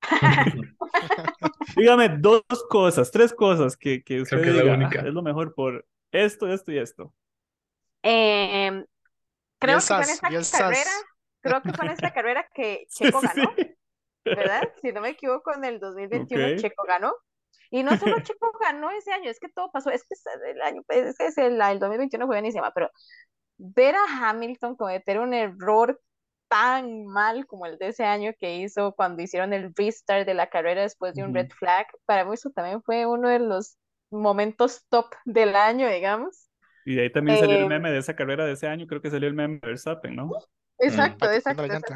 [1.77, 5.01] Dígame dos cosas, tres cosas que, que usted Creo que es la diga, "Ah, única.
[5.09, 7.13] es lo mejor por esto, esto y esto.
[8.03, 8.85] Em,
[9.59, 10.91] creo que fue en sas, esta carrera,
[11.41, 13.53] creo que en esta carrera que Checo ganó.
[13.57, 13.67] sí.
[14.25, 14.63] ¿verdad?
[14.81, 16.57] Si no me equivoco, en el 2021 Ok.
[16.59, 17.13] Checo ganó.
[17.73, 20.15] Y no solo Checo ganó ese año, es que todo pasó, es que
[20.51, 22.91] el año, es, es el, el 2021 fue buenísima, pero
[23.57, 25.99] ver a Hamilton cometer un error
[26.49, 30.51] tan mal como el de ese año que hizo cuando hicieron el restart de la
[30.51, 33.79] carrera después de un red flag, para mí eso también fue uno de los
[34.11, 36.51] momentos top del año, digamos.
[36.85, 39.01] Y de ahí también salió el Em, meme de esa carrera de ese año, creo
[39.01, 40.31] que salió el meme de Verstappen, ¿no?
[40.79, 41.95] exacto, Pateando exacto, exacto.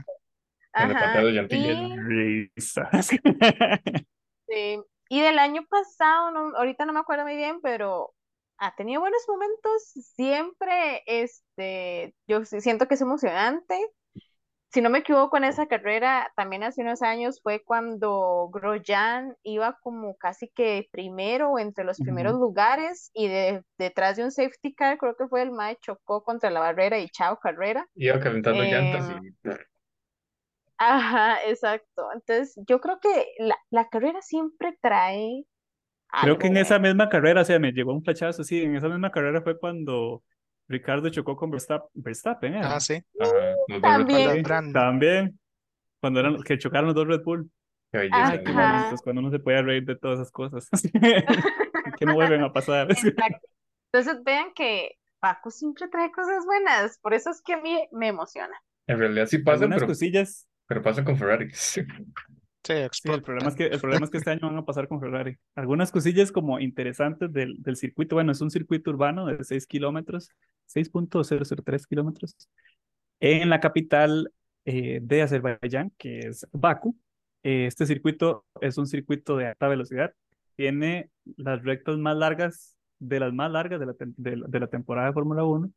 [0.73, 1.23] Ajá.
[1.23, 3.11] Y Risas.
[4.49, 8.15] Sí, y del año pasado, no, ahorita no me acuerdo muy bien, pero
[8.59, 9.83] ha tenido buenos momentos.
[10.17, 13.79] Siempre, este, yo siento que es emocionante.
[14.73, 19.79] Si no me equivoco, en esa carrera, también hace unos años fue cuando Grosjean iba
[19.81, 24.75] como casi que primero o entre los primeros lugares y de, detrás de un safety
[24.75, 27.87] car, creo que fue el Mae chocó contra la barrera y chao carrera.
[27.95, 29.51] Iba calentando llantas Em, y
[30.79, 32.09] ajá, exacto.
[32.15, 33.09] Entonces, yo creo que
[33.39, 35.45] la, la carrera siempre trae
[36.23, 38.89] Creo que en esa misma carrera, o sea, me llegó un flachazo, sí, en esa
[38.89, 40.23] misma carrera fue cuando
[40.69, 42.81] Ricardo chocó con Verstappen, Verstappen Ah, era.
[42.81, 43.03] sí.
[43.21, 43.33] ajá,
[43.69, 44.73] los dos Red También.
[44.73, 45.41] También,
[46.01, 47.51] cuando eran, que chocaron los dos Red Bull.
[47.93, 48.29] Qué belleza.
[48.29, 48.51] Ay, qué.
[48.51, 48.73] Ajá.
[48.73, 50.69] momentos, cuando uno se puede reír de todas esas cosas.
[51.99, 52.91] Que no vuelven a pasar.
[52.91, 53.49] Exacto.
[53.93, 58.09] Entonces vean que Paco siempre trae cosas buenas, por eso es que a mí me
[58.09, 58.55] emociona.
[58.87, 61.49] En realidad sí pasan, Algunas pero, cosillas, pero pasan con Ferrari.
[62.65, 64.89] Sí, sí, el problema es que, el problema es que este año van a pasar
[64.89, 65.37] con Ferrari.
[65.55, 70.31] Algunas cosillas como interesantes del, del circuito, bueno, es un circuito urbano de 6 kilómetros,
[70.67, 72.35] 6.003 kilómetros,
[73.21, 74.33] en la capital
[74.65, 76.97] eh, de Azerbaiyán, que es Bakú.
[77.45, 80.13] Eh, este circuito es un circuito de alta velocidad,
[80.57, 84.67] tiene las rectas más largas, de las más largas de la, de la- de la
[84.67, 85.71] temporada de Fórmula 1.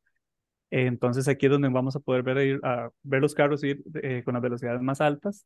[0.72, 4.22] Entonces aquí es donde vamos a poder ver, ir- a ver los carros ir eh,
[4.24, 5.46] con las velocidades más altas.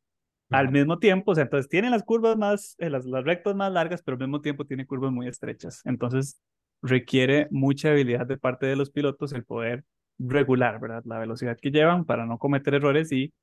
[0.52, 3.72] Al mismo tiempo, o sea, entonces tienen las curvas más, eh, las, las rectas más
[3.72, 5.82] largas, pero al mismo tiempo tiene curvas muy estrechas.
[5.86, 6.40] Entonces
[6.82, 9.84] requiere mucha habilidad de parte de los pilotos el poder
[10.20, 11.02] regular, ¿verdad?
[11.06, 13.34] La velocidad que llevan para no cometer errores y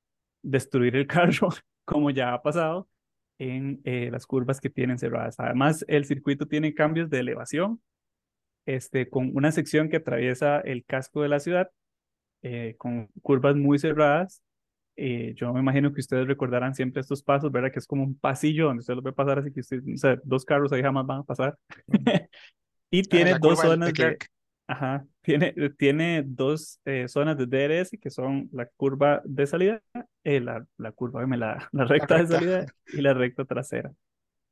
[0.43, 1.49] destruir el carro,
[1.85, 2.89] como ya ha pasado
[3.39, 5.37] en eh, las curvas que tienen cerradas.
[5.41, 7.81] Además, el circuito tiene cambios de elevación,
[8.75, 11.71] este, con una sección que atraviesa el casco de la ciudad,
[12.43, 14.43] eh, con curvas muy cerradas.
[14.97, 17.73] Eh, yo me imagino que ustedes recordarán siempre estos pasos, ¿verdad?
[17.73, 20.19] Que es como un pasillo donde usted los ve pasar, así que usted, o sea,
[20.25, 21.57] dos carros ahí jamás van a pasar.
[22.91, 24.19] y Ah, tiene la dos zonas de.
[24.67, 29.83] Ajá, tiene, tiene dos eh, zonas de DRS que son la curva de salida,
[30.23, 32.35] eh, la, la curva, la, la recta de recta.
[32.39, 33.93] salida y la recta trasera.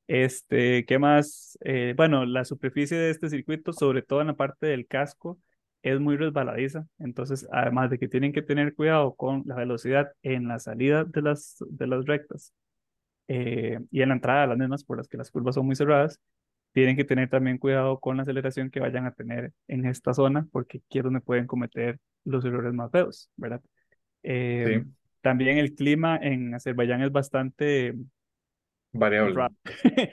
[0.09, 1.59] Este, ¿qué más?
[1.63, 5.39] Eh, bueno, la superficie de este circuito, sobre todo en la parte del casco,
[5.83, 6.87] es muy resbaladiza.
[6.99, 11.23] Entonces, además de que tienen que tener cuidado con la velocidad en la salida de
[11.23, 12.55] las, de las rectas
[13.29, 15.77] eh, y en la entrada de las mismas, por las que las curvas son muy
[15.77, 16.21] cerradas,
[16.73, 20.49] tienen que tener también cuidado con la aceleración que vayan a tener en esta zona,
[20.53, 23.63] porque aquí es donde pueden cometer los errores más feos, ¿verdad?
[24.23, 24.93] Eh, Sí,
[25.23, 27.95] también el clima en Azerbaiyán es bastante
[28.93, 29.49] variable.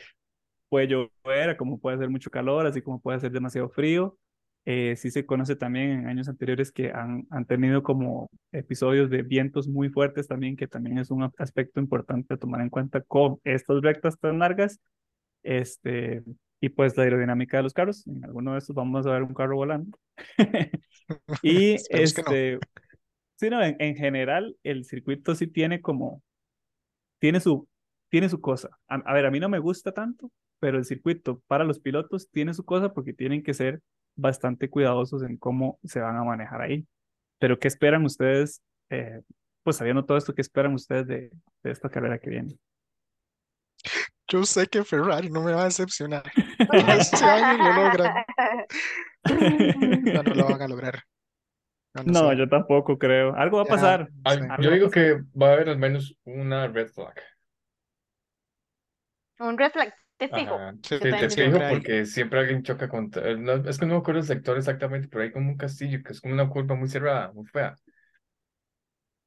[0.70, 4.18] Puede llover, como puede hacer mucho calor, así como puede hacer demasiado frío.
[4.66, 9.22] Eh, sí se conoce también en años anteriores que han, han tenido como episodios de
[9.22, 13.40] vientos muy fuertes también, que también es un aspecto importante a tomar en cuenta con
[13.44, 14.80] estas rectas tan largas.
[15.44, 16.24] Este,
[16.60, 18.08] y pues la aerodinámica de los carros.
[18.08, 19.98] En alguno de estos vamos a ver un carro volando.
[21.44, 22.00] Y no.
[22.00, 22.60] este,
[23.52, 26.24] no, en, en general el circuito sí tiene como,
[27.20, 27.68] tiene su,
[28.16, 28.70] tiene su cosa.
[28.88, 32.30] A, a ver, a mí no me gusta tanto, pero el circuito para los pilotos
[32.32, 33.82] tiene su cosa porque tienen que ser
[34.16, 36.88] bastante cuidadosos en cómo se van a manejar ahí.
[37.40, 38.62] Pero ¿qué esperan ustedes?
[38.90, 39.22] eh,
[39.64, 41.30] pues sabiendo todo esto, ¿qué esperan ustedes de,
[41.62, 42.56] de esta carrera que viene?
[44.30, 46.24] Yo sé que Ferrari no me va a decepcionar.
[46.72, 48.14] Este año lo logran.
[50.14, 51.04] No, no lo van a lograr.
[51.96, 52.38] No, no No, sé.
[52.38, 53.36] yo tampoco creo.
[53.36, 54.10] Algo va a pasar.
[54.62, 57.16] Yo digo que va a haber al menos una red flag.
[59.40, 60.60] Un red flag, te fijo.
[60.60, 60.76] Ajá.
[60.84, 61.82] Sí, Sí, te también fijo siempre hay.
[61.82, 63.36] porque siempre alguien choca contra...
[63.38, 66.12] no, es que no me acuerdo el sector exactamente, pero hay como un castillo que
[66.14, 67.76] es como una curva muy cerrada, muy fea,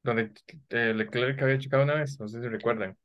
[0.03, 0.33] donde
[0.71, 2.97] eh, Leclerc había chocado una vez, no sé si recuerdan.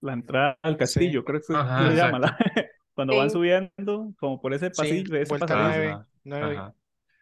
[0.00, 2.36] La entrada al Sí, castillo, creo que se llama, la-
[2.94, 3.30] cuando van Sí.
[3.30, 6.74] subiendo, como por ese sí, pasillo, ese nueve, Ajá, nueve, ajá.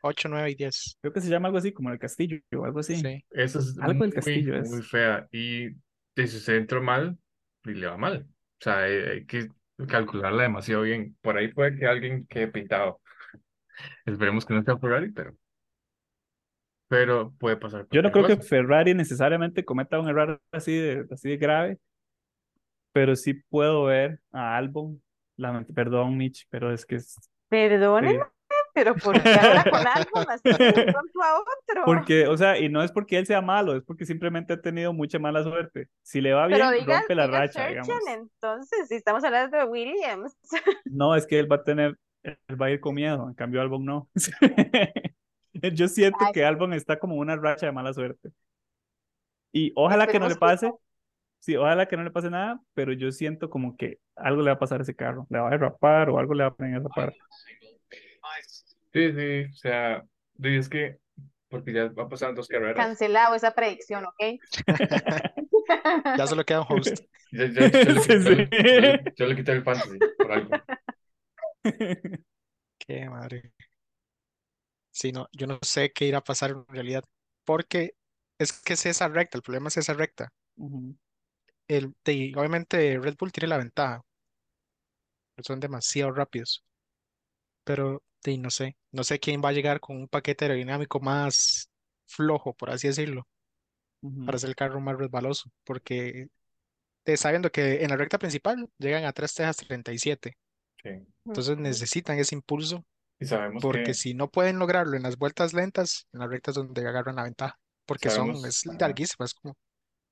[0.02, 0.98] ocho, nueve y diez.
[1.00, 2.96] creo que se llama algo así, como el castillo o algo así.
[2.96, 3.24] Sí.
[3.30, 4.82] Esa es Algo del muy, castillo muy es.
[4.82, 5.26] fea.
[5.32, 5.68] Y
[6.14, 7.18] y si se entró mal,
[7.64, 8.28] y le va mal.
[8.62, 9.48] O sea, hay, hay que
[9.88, 11.16] calcularla demasiado bien.
[11.20, 13.00] Por ahí puede que alguien quede pintado.
[14.06, 15.34] Esperemos que no sea Ferrari, pero,
[16.86, 18.36] pero puede pasar Yo no creo que.
[18.36, 21.78] Ferrari necesariamente cometa un error así de, así de grave,
[22.92, 25.02] pero sí puedo ver a Albon,
[25.36, 27.16] la, perdón, Mitch, pero es que es,
[27.48, 28.20] Perdóneme, sí.
[28.72, 31.84] Pero ¿por qué habla con algo así de un pronto a otro?
[31.84, 34.92] Porque, o sea, y no es porque él sea malo, es porque simplemente ha tenido
[34.92, 35.88] mucha mala suerte.
[36.02, 37.88] Si le va bien, Pero diga, rompe la diga racha, digamos.
[38.08, 40.36] Entonces, si estamos hablando de Williams.
[40.84, 43.60] No, es que él va a tener, él va a ir con miedo, en cambio
[43.60, 44.08] Albon no.
[45.54, 48.30] Yo siento Ay, que Albon está como una racha de mala suerte.
[49.52, 50.82] Y ojalá que no le esperemos que pase,
[51.40, 54.54] sí, ojalá que no le pase nada, pero yo siento como que algo le va
[54.54, 56.76] a pasar a ese carro, le va a derrapar o algo le va a poner
[56.76, 57.12] a derrapar.
[58.92, 60.02] Sí, sí, o sea,
[60.42, 60.98] es que,
[61.48, 62.76] porque ya va a pasar dos carreras.
[62.76, 64.40] cancelado esa predicción, ¿ok?
[66.16, 66.98] Ya solo queda un host.
[67.32, 70.32] Ya, ya, yo, le Sí, quité, el- yo le- yo le quité el fantasy por
[70.32, 70.52] algo.
[72.78, 73.52] Qué madre.
[74.90, 77.04] Sí, no, yo no sé qué irá a pasar en realidad.
[77.44, 77.94] Porque
[78.38, 80.32] es que es esa recta, el problema es esa recta.
[81.66, 84.00] El, de- obviamente Red Bull tiene la ventaja.
[85.42, 86.64] Son demasiado rápidos.
[87.64, 91.70] Pero de, no sé, no sé quién va a llegar con un paquete aerodinámico más
[92.06, 93.26] flojo, por así decirlo,
[94.02, 94.24] ujú.
[94.26, 95.50] para hacer el carro más resbaloso.
[95.64, 96.28] Porque
[97.16, 100.36] sabiendo que en la recta principal llegan a 3 Tejas 37.
[100.82, 100.90] Sí.
[101.24, 102.84] Entonces necesitan ese impulso.
[103.18, 106.56] Y sabemos Porque que, si no pueden lograrlo en las vueltas lentas, en las rectas
[106.56, 107.58] donde agarran la ventaja.
[107.86, 108.78] Porque son, sabemos, es ajá.
[108.80, 109.56] larguísimo, es como,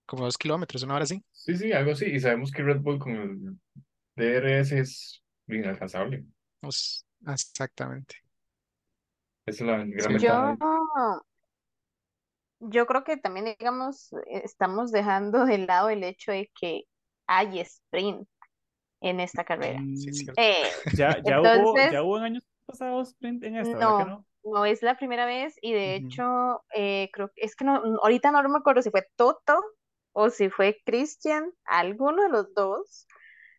[0.07, 1.23] como dos kilómetros, una hora así.
[1.33, 2.07] Sí, sí, algo así.
[2.07, 3.59] Y sabemos que Red Bull con el
[4.17, 6.25] DRS es inalcanzable.
[7.27, 8.17] Exactamente.
[9.47, 10.57] Esa es la gran ventaja.
[10.59, 11.23] Yo,
[12.61, 16.85] yo creo que también, digamos, estamos dejando de lado el hecho de que
[17.27, 18.29] hay sprint
[19.01, 19.81] en esta carrera.
[19.95, 20.43] Sí, es Mm, cierto.
[20.43, 24.07] Eh, Ya, ya hubo, ya hubo en años pasados sprint en esta, ¿verdad que no,
[24.07, 24.27] no?
[24.45, 28.31] no es la primera vez y de hecho, eh, creo que es que no, ahorita
[28.31, 29.63] no me acuerdo si fue Toto
[30.13, 33.07] o si fue Christian, alguno de los dos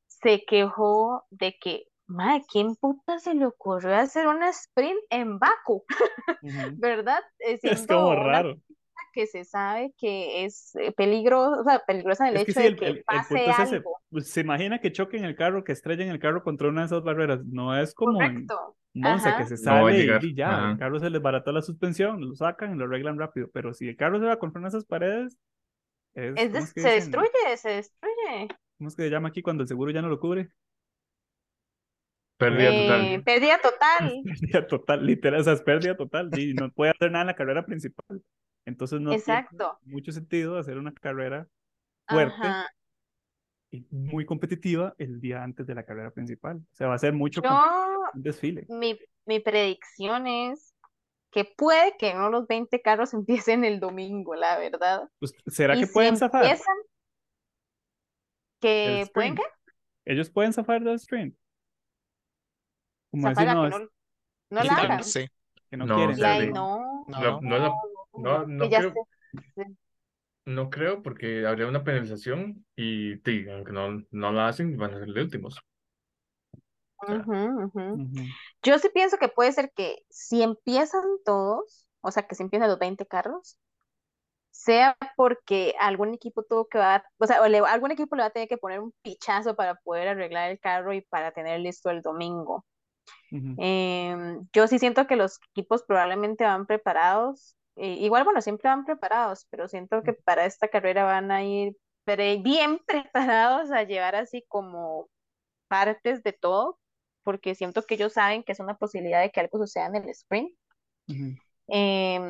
[0.08, 5.84] se quejó de que, madre, ¿quién puta se le ocurrió hacer una sprint en Baku?
[6.80, 7.20] ¿Verdad?
[7.40, 8.58] Eh, Es como raro.
[9.14, 12.60] que se sabe que es eh, peligrosa, o sea, peligrosa en el Es que hecho
[12.60, 13.62] sí, de el, que el, el pase ese.
[13.78, 13.98] algo.
[14.10, 17.04] Pues, se imagina que choquen el carro, que estrellen el carro contra una de esas
[17.04, 17.44] barreras.
[17.46, 18.48] No es como en.
[18.94, 22.74] Monza, que se sale y, ya, el carro se les barató la suspensión, lo sacan
[22.74, 23.50] y lo arreglan rápido.
[23.54, 25.38] Pero si el carro se va contra una de esas paredes,
[26.16, 27.12] es, Es ¿cómo des- es que se dicen?
[27.14, 28.48] destruye, se destruye.
[28.78, 30.52] ¿Cómo es que se llama aquí cuando el seguro ya no lo cubre?
[32.42, 33.06] Pérdida total.
[33.06, 34.22] Eh, pérdida total.
[34.24, 36.30] Pérdida total, literal, o sea, es pérdida total.
[36.40, 38.22] Y no puede hacer nada en la carrera principal.
[38.66, 39.48] Entonces no tiene
[39.86, 41.48] mucho sentido hacer una carrera
[42.08, 42.68] fuerte Ajá.
[43.72, 46.58] y muy competitiva el día antes de la carrera principal.
[46.58, 48.66] O sea, va a ser mucho com- Yo, un desfile.
[48.70, 50.76] mi, mi predicción es
[51.32, 53.14] que puede que no los 20 carros
[53.54, 55.10] empiecen el domingo, la verdad.
[55.20, 56.76] Pues, ¿será que si pueden zafar empiezan,
[58.60, 59.42] que pueden que
[60.06, 61.36] Ellos pueden zafar del sprint.
[63.12, 63.82] Como decir, Zafaga, no, es
[64.52, 65.04] no, no la no hagan.
[65.04, 65.30] sé.
[65.70, 66.16] que no No, quieren.
[66.16, 67.42] o Y sea, ahí de- no, No,
[68.16, 68.70] No, no.
[68.76, 69.00] creo,
[70.46, 75.00] no creo porque habría una penalización y sí, aunque no, no la hacen, van a
[75.00, 75.60] ser de últimos.
[76.98, 77.28] O sea,
[78.64, 82.70] Yo sí pienso que puede ser que si empiezan todos, o sea, que si empiezan
[82.70, 83.58] los 20 carros,
[84.52, 88.28] sea porque algún equipo tuvo que dar, o sea, o le- algún equipo le va
[88.30, 91.90] a tener que poner un pichazo para poder arreglar el carro y para tener listo
[91.90, 92.66] el domingo.
[93.32, 93.58] Ujú.
[93.58, 98.86] Em, yo sí siento que los equipos probablemente van preparados, eh, igual, bueno, siempre van
[98.86, 104.16] preparados, pero siento que para esta carrera van a ir pre- bien preparados a llevar
[104.16, 105.10] así como
[105.70, 106.80] partes de todo,
[107.24, 110.10] porque siento que ellos saben que es una posibilidad de que algo suceda en el
[110.10, 110.52] sprint.
[111.08, 111.36] Ujú.
[111.68, 112.24] Em,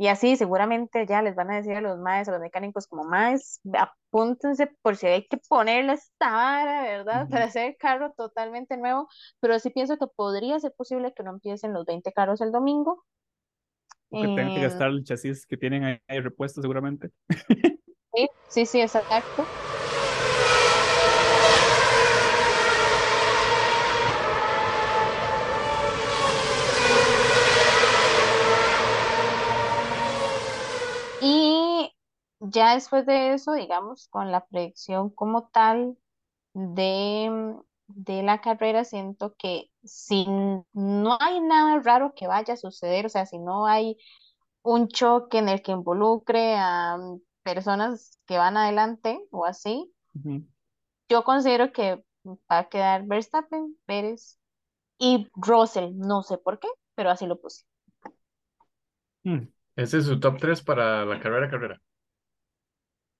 [0.00, 3.04] y así seguramente ya les van a decir a los maes, a los mecánicos como
[3.04, 7.28] maes, apúntense por si hay que ponerle esta vara, ¿verdad?
[7.28, 11.32] Para hacer el carro totalmente nuevo, pero sí pienso que podría ser posible que no
[11.32, 13.04] empiecen los 20 carros el domingo.
[14.10, 17.10] Que tengan que gastar el chasis que tienen ahí, ahí repuesto seguramente.
[18.14, 19.44] sí, sí, sí, exacto.
[31.20, 31.92] Y
[32.40, 35.96] ya después de eso, digamos, con la predicción como tal
[36.54, 37.54] de,
[37.86, 43.08] de la carrera, siento que si no hay nada raro que vaya a suceder, o
[43.08, 43.96] sea, si no hay
[44.62, 49.92] un choque en el que involucre a mm, personas que van adelante o así,
[51.08, 54.38] yo considero que va a quedar Verstappen, Pérez
[54.98, 57.64] y Russell, no sé por qué, pero así lo puse.
[59.24, 59.48] Mm.
[59.76, 61.80] ese es su top 3 para la carrera carrera.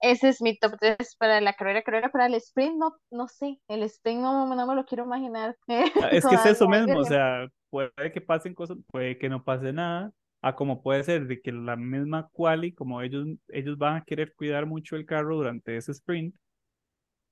[0.03, 3.61] Ese es mi top 3 para la carrera, carrera para el sprint, no, no sé,
[3.68, 5.57] el sprint no, no me lo quiero imaginar.
[6.03, 9.44] Ah, Es que es eso mismo, o sea, puede que pasen cosas, puede que no
[9.44, 10.11] pase nada,
[10.42, 14.32] a como puede ser de que la misma quali, como ellos, ellos van a querer
[14.34, 16.34] cuidar mucho el carro durante ese sprint,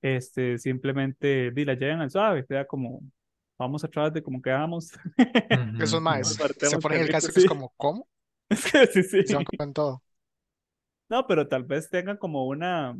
[0.02, 3.00] este, simplemente di, la llevan al suave, sea como,
[3.58, 4.92] vamos atrás de como quedamos.
[5.50, 6.44] Ujú, maes ujú.
[6.60, 8.08] se ponen el carrito, casco, es como, ¿cómo?
[8.50, 9.18] Es que sí, sí.
[9.18, 10.02] Y se van con todo.
[11.10, 12.96] No, pero tal vez tengan como una,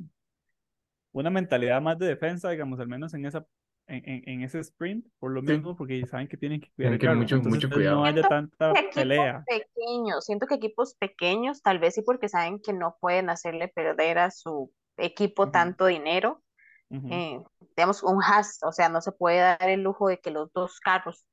[1.12, 3.46] una mentalidad más de defensa, digamos, al menos en esa,
[3.86, 5.52] en, en, en ese sprint, por lo Sí.
[5.52, 7.16] mismo, porque saben que tienen que cuidar Tienen el que carro.
[7.16, 8.02] mucho, Entonces mucho cuidado.
[8.02, 9.46] no haya tanta pelea.
[9.46, 14.18] pequeños, siento que equipos pequeños, tal vez sí porque saben que no pueden hacerle perder
[14.18, 16.42] a su equipo Ujú, tanto dinero,
[16.90, 17.10] ujú.
[17.10, 17.40] eh,
[17.76, 20.80] digamos, un Haas, o sea, no se puede dar el lujo de que los dos
[20.80, 21.26] carros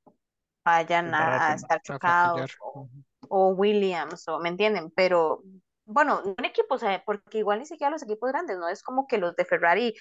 [0.64, 2.90] vayan a, a estar chocados o,
[3.28, 5.44] o Williams, o me entienden, pero
[5.86, 8.82] bueno, no un equipo, o sea, porque igual ni siquiera los equipos grandes, no es
[8.82, 9.94] como que los de Ferrari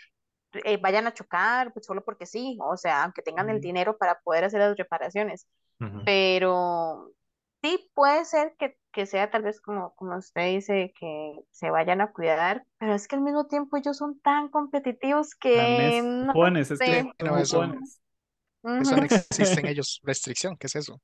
[0.65, 4.19] eh, vayan a chocar pues, solo porque sí, o sea, aunque tengan el dinero para
[4.21, 5.47] poder hacer las reparaciones,
[6.03, 7.11] pero
[7.63, 12.01] sí puede ser que, que sea tal vez como, como usted dice, que se vayan
[12.01, 16.05] a cuidar, pero es que al mismo tiempo ellos son tan competitivos que no es
[16.81, 18.01] que no, eso, jupones.
[18.77, 19.05] eso no Ujú.
[19.05, 19.99] existe en ellos.
[20.03, 21.01] Restricción, ¿qué es eso?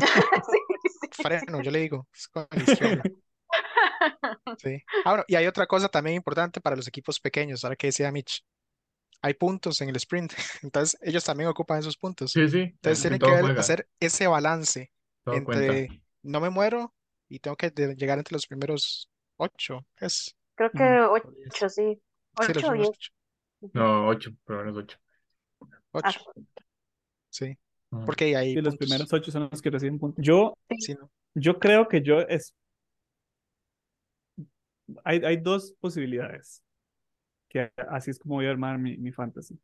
[0.50, 0.58] Sí,
[1.00, 3.08] sí, Freno, yo le digo, es con la izquierda.
[4.56, 4.82] Sí.
[5.04, 8.10] Ah, bueno, y hay otra cosa también importante para los equipos pequeños, ahora que decía
[8.12, 8.44] Mitch.
[9.22, 12.32] Hay puntos en el sprint, entonces ellos también ocupan esos puntos.
[12.32, 14.92] Sí, sí, Entonces tienen que todo ver- juega, hacer ese balance
[15.24, 15.72] todo cuenta.
[15.72, 16.94] entre no me muero
[17.28, 19.86] y tengo que llegar entre los primeros ocho.
[19.98, 22.00] Es, Creo que ocho, sí.
[22.40, 22.98] sí, los Ocho o primeros diez.
[22.98, 23.10] ocho.
[23.74, 24.98] No, ocho, pero no es ocho.
[26.02, 26.20] Ah, Ocho,
[27.30, 27.58] sí.
[28.04, 28.88] Porque hay Sí, los puntos.
[28.88, 30.24] primeros ocho son los que reciben puntos.
[30.24, 30.76] Yo, sí.
[30.78, 31.10] Sí, ¿no?
[31.34, 32.54] yo creo que yo es.
[35.04, 36.62] Hay, hay dos posibilidades.
[37.48, 39.58] Que así es como voy a armar mi, mi fantasy.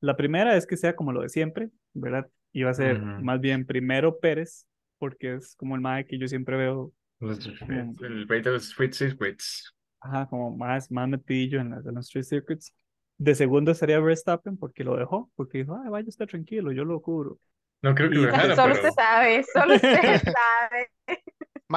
[0.00, 2.28] La primera es que sea como lo de siempre, ¿verdad?
[2.52, 3.24] Y va a ser Ujú.
[3.24, 4.66] más bien primero Pérez,
[4.98, 7.46] porque es como el mae que yo siempre veo, Los-.
[7.68, 9.74] El rey de los Street Secrets.
[10.00, 12.74] ajá, como más, más metidillo en, las- en los Street Circuits.
[13.16, 17.00] De segundo estaría Verstappen, porque lo dejó, porque dijo, ay, vaya, está tranquilo, yo lo
[17.00, 17.38] cubro.
[17.80, 19.90] No creo que Y lo de dejara, Solo pero usted sabe, solo usted
[20.36, 20.90] sabe.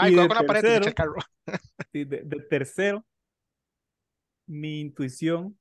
[0.05, 1.15] Cuidado de con la pared, tercero, el carro.
[1.91, 3.05] sí, de, de tercero,
[4.47, 5.57] mi intuición,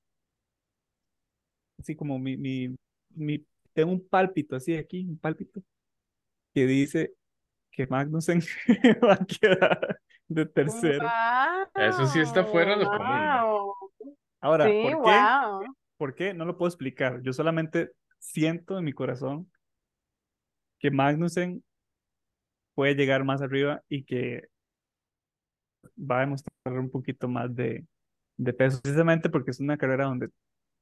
[1.78, 2.74] así como mi, mi,
[3.10, 5.62] mi, tengo un pálpito así aquí, un pálpito,
[6.54, 7.14] que dice
[7.70, 8.40] que Magnussen
[9.04, 11.06] va a quedar de tercero.
[11.74, 13.06] Eso sí está fuera de lo común.
[13.06, 13.74] Wow.
[14.40, 14.96] Ahora, Sí, ¿por qué?
[14.96, 15.76] wow.
[15.98, 16.34] ¿Por qué?
[16.34, 17.20] No lo puedo explicar.
[17.22, 19.50] Yo solamente siento en mi corazón
[20.78, 21.62] que Magnussen
[22.76, 24.48] puede llegar más arriba y que
[25.98, 27.86] va a demostrar un poquito más de,
[28.36, 30.28] de peso, precisamente porque es una carrera donde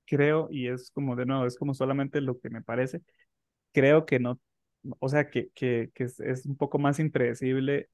[0.07, 3.01] creo, y es como de nuevo, es como solamente lo que me parece,
[3.73, 4.41] creo que no,
[4.99, 7.89] o sea, que, que, que es, es un poco más impredecible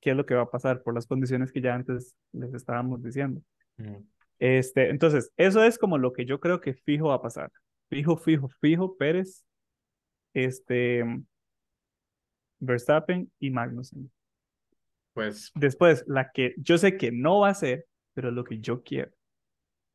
[0.00, 3.02] qué es lo que va a pasar por las condiciones que ya antes les estábamos
[3.02, 3.42] diciendo.
[3.78, 4.06] Ujú.
[4.38, 7.50] Este, entonces, eso es como lo que yo creo que fijo va a pasar.
[7.88, 9.44] Fijo, fijo, fijo, Pérez,
[10.34, 11.04] este,
[12.58, 14.10] Verstappen y Magnussen.
[15.12, 18.82] Pues Después, la que yo sé que no va a ser, pero lo que yo
[18.82, 19.12] quiero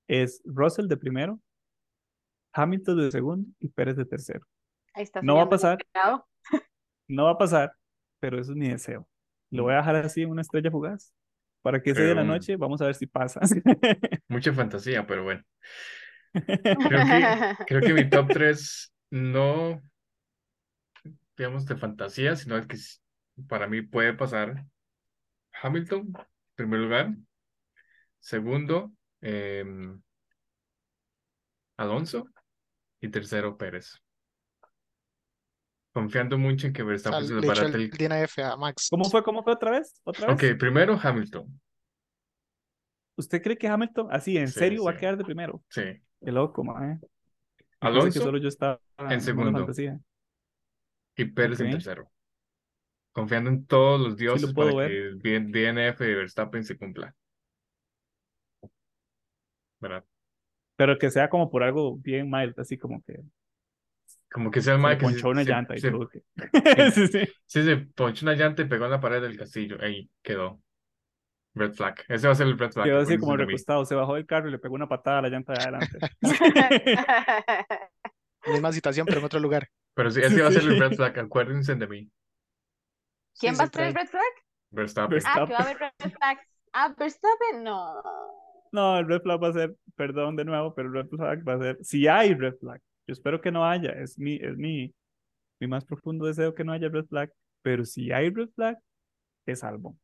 [0.08, 1.40] es Russell de primero,
[2.54, 4.46] Hamilton de segundo y Pérez de tercero.
[4.94, 5.78] Ahí está No va a pasar.
[7.08, 7.74] No va a pasar,
[8.22, 9.06] pero eso es mi deseo.
[9.50, 11.14] Lo voy a dejar así en una estrella fugaz.
[11.62, 13.42] Para que ese día de la noche, vamos a ver si pasa.
[14.30, 15.44] mucha fantasía, pero bueno.
[16.32, 19.82] Creo que, creo que mi top 3 no,
[21.38, 22.78] digamos, de fantasía, sino que
[23.48, 24.66] para mí puede pasar
[25.62, 26.26] Hamilton, en
[26.56, 27.16] primer lugar.
[28.20, 30.02] Segundo, em,
[31.78, 32.28] Alonso.
[33.02, 34.00] Y tercero, Pérez.
[35.94, 37.90] Confiando mucho en que O sea, Verstappen se le echó desbarate el.
[37.92, 38.88] DNF a Max.
[38.90, 39.24] ¿Cómo fue?
[39.24, 39.94] ¿Cómo fue otra vez?
[40.04, 40.56] ¿Otra Ok, vez?
[40.58, 41.60] primero Hamilton.
[43.16, 45.62] ¿Usted cree que Hamilton, así, en Sí, serio, va a quedar de primero?
[45.70, 45.82] Sí.
[46.22, 47.08] Qué loco, que
[47.82, 49.60] Alonso solo yo estaba en segundo.
[49.60, 50.00] fantasía.
[51.16, 51.72] Y Pérez en Ok.
[51.74, 52.12] tercero.
[53.14, 54.90] Confiando en todos los Sí dioses lo para ver.
[55.22, 57.14] que el DNF de Verstappen se cumpla.
[59.80, 60.06] ¿Verdad?
[60.76, 63.20] Pero que sea como por algo bien mild, así como que
[64.32, 66.08] Como que sea el que se, ponchó una se- llanta y se- todo.
[66.10, 66.24] que-
[66.96, 67.08] Sí.
[67.08, 67.34] Sí, sí.
[67.46, 69.78] sí, se ponchó una llanta y pegó en la pared del castillo.
[69.82, 70.62] Ahí quedó.
[71.54, 71.96] Red flag.
[72.08, 72.86] Ese va a ser el red flag.
[72.86, 75.30] Quedó así como recostado, se bajó del carro y le pegó una patada a la
[75.30, 75.98] llanta de adelante.
[78.48, 79.68] Misma situación, pero en otro lugar.
[79.94, 81.20] Pero sí, ese va a ser el red flag.
[81.20, 82.10] Acuérdense de mí.
[83.40, 84.24] ¿Quién Sí, va a ser el red flag?
[84.72, 85.10] Verstappen.
[85.16, 85.44] Verstappen.
[85.44, 86.42] Ah, que va a haber red flags.
[86.74, 88.02] Ah, Verstappen, no.
[88.72, 91.56] No, el red flag va a ser, perdón de nuevo, pero el red flag va
[91.56, 94.94] a ser, si hay red flag, yo espero que no haya, es mi, es mi,
[95.60, 97.30] mi más profundo deseo que no haya red flag,
[97.62, 98.78] pero si hay red flag,
[99.46, 99.98] es álbum.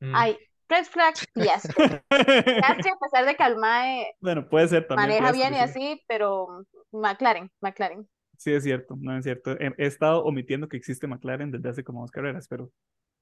[0.00, 0.14] Mm.
[0.14, 0.38] Hay
[0.68, 1.74] red flag, Piastri.
[2.08, 5.08] Piastri, a pesar de que el Mae Bueno, puede ser también.
[5.08, 5.62] maneja bien y sí.
[5.62, 8.08] así, pero McLaren, McLaren.
[8.42, 9.52] Sí, es cierto, no es cierto.
[9.60, 12.72] He, he estado omitiendo que existe McLaren desde hace como dos carreras, pero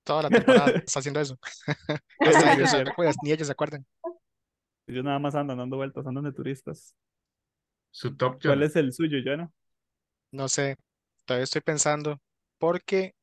[0.03, 1.39] Toda la temporada está haciendo eso.
[2.97, 3.85] Pues, ni ellos se acuerdan.
[4.87, 6.95] ellos nada más andan dando vueltas, andan de turistas.
[7.91, 8.63] Su top ¿Cuál John.
[8.63, 9.51] es el suyo, Joana?
[10.33, 10.77] No sé,
[11.27, 12.19] todavía estoy pensando,
[12.59, 13.15] porque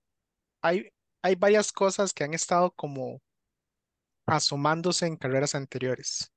[0.61, 0.89] hay,
[1.23, 3.21] hay varias cosas que han estado como
[4.27, 6.31] asomándose en carreras anteriores.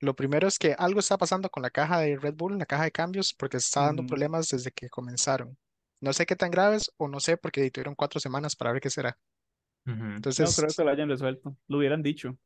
[0.00, 2.84] Lo primero es que algo está pasando con la caja de Red Bull, la caja
[2.84, 4.08] de cambios, porque está dando Ujú.
[4.08, 5.56] problemas desde que comenzaron.
[6.00, 8.90] No sé qué tan graves o no sé porque tuvieron cuatro semanas para ver qué
[8.90, 9.16] será.
[9.86, 11.56] No Entonces, creo que lo hayan resuelto.
[11.68, 12.36] Lo hubieran dicho.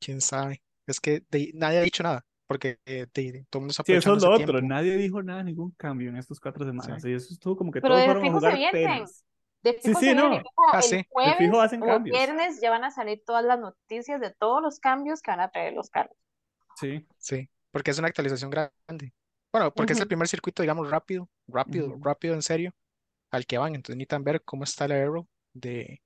[0.00, 0.62] quién sabe.
[0.86, 3.92] Es que de- nadie ha dicho nada, porque eh, de- todo el mundo está Sí,
[3.92, 4.52] eso es aprovechando lo otro.
[4.60, 4.74] tiempo.
[4.74, 7.04] Nadie dijo nada, ningún cambio en estas cuatro semanas.
[7.04, 8.92] Y eso estuvo como que Pero todos de fueron a fijo se jugar vienen.
[8.94, 9.24] tenis.
[9.62, 10.34] De Sí, fijo sí, se viene, no.
[10.34, 10.96] de fijo Ah, el sí.
[10.96, 12.16] De jueves fijo hacen o el cambios.
[12.16, 15.50] viernes ya van a salir todas las noticias de todos los cambios que van a
[15.50, 16.16] traer los carros.
[16.80, 17.06] Sí.
[17.18, 19.12] Sí, porque es una actualización grande.
[19.52, 22.04] Bueno, porque es el primer circuito, digamos, rápido, rápido, Ujú.
[22.04, 22.72] rápido en serio,
[23.30, 23.74] al que van.
[23.74, 26.02] Entonces necesitan ver cómo está el aero de,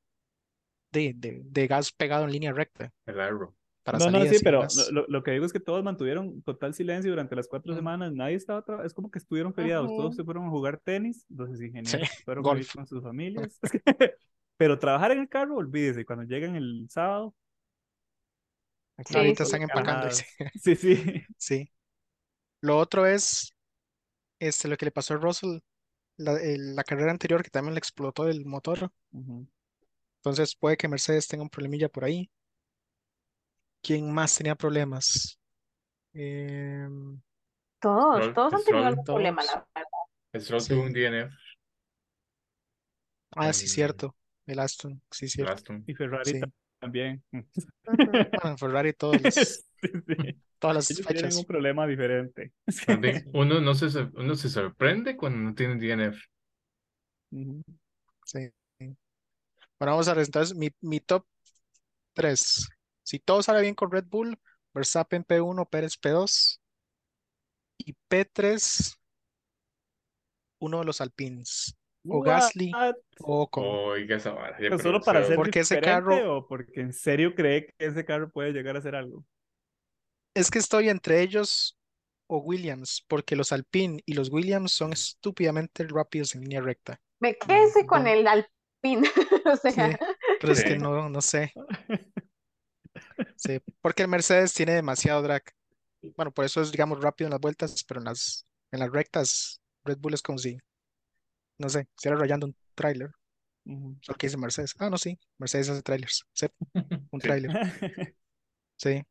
[0.93, 3.55] de, de, de gas pegado en línea recta El Arrow.
[3.83, 7.11] para No, no, sí, pero lo, lo- que digo es que todos mantuvieron total silencio
[7.11, 7.77] durante las cuatro Mm.
[7.77, 8.13] semanas.
[8.13, 9.89] Nadie estaba, es como que estuvieron feriados.
[9.97, 11.27] Todos se fueron a jugar tenis.
[11.29, 13.59] Los ingenieros Sí, fueron con sus familias.
[14.57, 16.05] Pero trabajar en el carro, olvídese.
[16.05, 17.35] Cuando lleguen el sábado,
[19.07, 19.49] Sí, Ahorita sí.
[19.49, 20.09] están empacando.
[20.11, 21.25] Sí, sí.
[21.39, 21.71] Sí.
[22.61, 23.53] Lo otro es
[24.41, 25.59] este, lo que le pasó a Russell
[26.19, 28.93] la, el- la carrera anterior, que también le explotó el motor.
[30.21, 32.31] Entonces puede que Mercedes tenga un problemilla por ahí.
[33.83, 35.39] ¿Quién más tenía problemas?
[36.15, 37.21] Em,
[37.81, 40.45] Todos, Stroll- todos han tenido algún problema, la verdad.
[40.45, 40.95] Stroll tuvo un Sí.
[40.95, 41.35] DNF.
[43.37, 44.17] ah, sí, cierto.
[44.47, 45.53] El Aston, sí, el cierto.
[45.53, 45.85] Aston.
[45.87, 46.41] Y Ferrari Sí.
[46.83, 47.23] También.
[48.37, 49.35] Bueno, Ferrari todas las,
[49.83, 50.43] Sí, sí.
[50.59, 51.37] todas las Ellos tienen fechas.
[51.37, 52.53] un problema diferente.
[53.33, 56.23] Uno, no se, uno se sorprende cuando no tiene DNF.
[58.25, 58.53] Sí.
[59.79, 61.27] Bueno, vamos a ver entonces mi, mi top
[62.15, 62.69] 3.
[63.03, 64.39] Si todo sale bien con Red Bull,
[64.75, 66.61] Verstappen P1, Pérez P2
[67.79, 68.95] y P3,
[70.61, 71.77] uno de los Alpines.
[72.09, 72.73] O Gasly
[73.21, 73.49] o.
[73.55, 74.57] Oiga esa vara.
[74.59, 78.31] pero solo para ser Porque ese carro- o porque en serio cree que ese carro
[78.31, 79.25] puede llegar a hacer algo.
[80.35, 81.79] Es que estoy entre ellos
[82.27, 86.99] o Williams, porque los Alpine y los Williams son estúpidamente rápidos en línea recta.
[87.21, 88.51] Me quedé con Don- el Alpine.
[89.47, 89.97] o sea, Sí,
[90.41, 91.53] pero es que no, no sé.
[93.37, 95.43] Sí, porque el Mercedes tiene demasiado drag.
[96.17, 99.61] Bueno, por eso es, digamos, rápido en las vueltas, pero en las, en las rectas,
[99.85, 100.59] Red Bull es como si,
[101.59, 103.11] no sé, estuviera rayando un tráiler.
[103.67, 103.97] Ujú.
[104.01, 104.75] Solo que dice Mercedes.
[104.79, 106.27] Ah, no, sí, Mercedes hace trailers.
[106.35, 106.47] Sí,
[107.13, 107.53] un tráiler,
[108.77, 109.03] sí.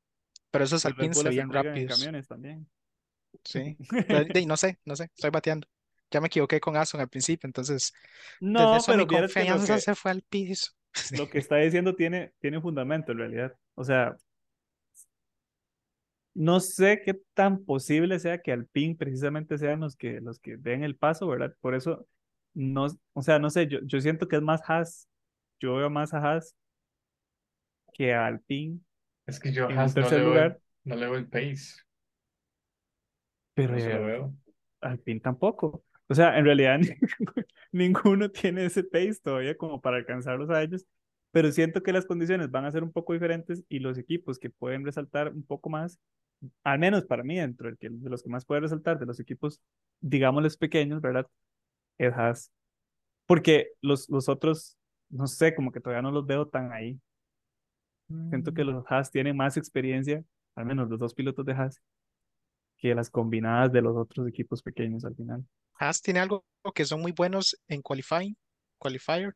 [0.52, 1.88] Pero esos Alpines se veían rápidos.
[1.88, 2.68] camiones también.
[3.44, 3.80] Sí.
[4.08, 5.68] Pero, de- no sé, no sé, estoy bateando.
[6.12, 7.94] Ya me equivoqué con Aston al principio, entonces
[8.56, 10.72] desde No, mi pero lo confianza que, se fue al piso.
[11.10, 13.56] lo que está diciendo tiene, tiene fundamento en realidad.
[13.76, 14.18] O sea,
[16.34, 20.84] no sé qué tan posible sea que Alpine precisamente sean los que, los que den
[20.84, 21.56] el paso, ¿verdad?
[21.62, 22.08] Por eso,
[22.54, 25.08] no, o sea, no sé, yo, yo siento que es más Haas.
[25.60, 26.56] Yo veo más a Haas
[27.94, 28.80] que a Alpine
[29.26, 31.82] Es que yo a Haas no le lugar, no le veo el pace.
[33.54, 34.34] pero No lo veo.
[34.82, 35.84] Alpine tampoco.
[36.08, 36.80] O sea, en realidad
[37.72, 40.86] ninguno tiene ese pace todavía como para alcanzarlos a ellos,
[41.32, 44.50] pero siento que las condiciones van a ser un poco diferentes y los equipos que
[44.50, 46.00] pueden resaltar un poco más,
[46.64, 49.62] al menos para mí, dentro de los que más pueden resaltar de los equipos,
[50.02, 51.28] digámosles pequeños, ¿verdad?
[52.02, 52.52] Es Haas.
[53.28, 54.78] Porque los, los otros,
[55.10, 57.00] no sé, como que todavía no los veo tan ahí.
[58.30, 60.24] Siento que los Haas tienen más experiencia,
[60.56, 61.82] al menos los dos pilotos de Haas,
[62.78, 65.46] que las combinadas de los otros equipos pequeños al final.
[65.76, 66.44] Haas tiene algo
[66.74, 68.36] que son muy buenos en qualifying,
[68.80, 69.36] qualifier,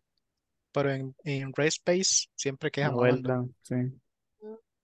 [0.72, 3.76] pero en, en race pace siempre quedan vuelta, sí.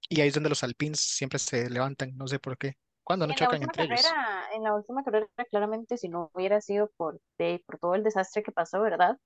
[0.07, 2.75] Y ahí es donde los Alpines siempre se levantan, no sé por qué.
[3.03, 4.05] Cuando no en chocan entre ellos.
[4.53, 8.43] En la última carrera, claramente, si no hubiera sido por, de- por todo el desastre
[8.43, 9.17] que pasó, ¿verdad?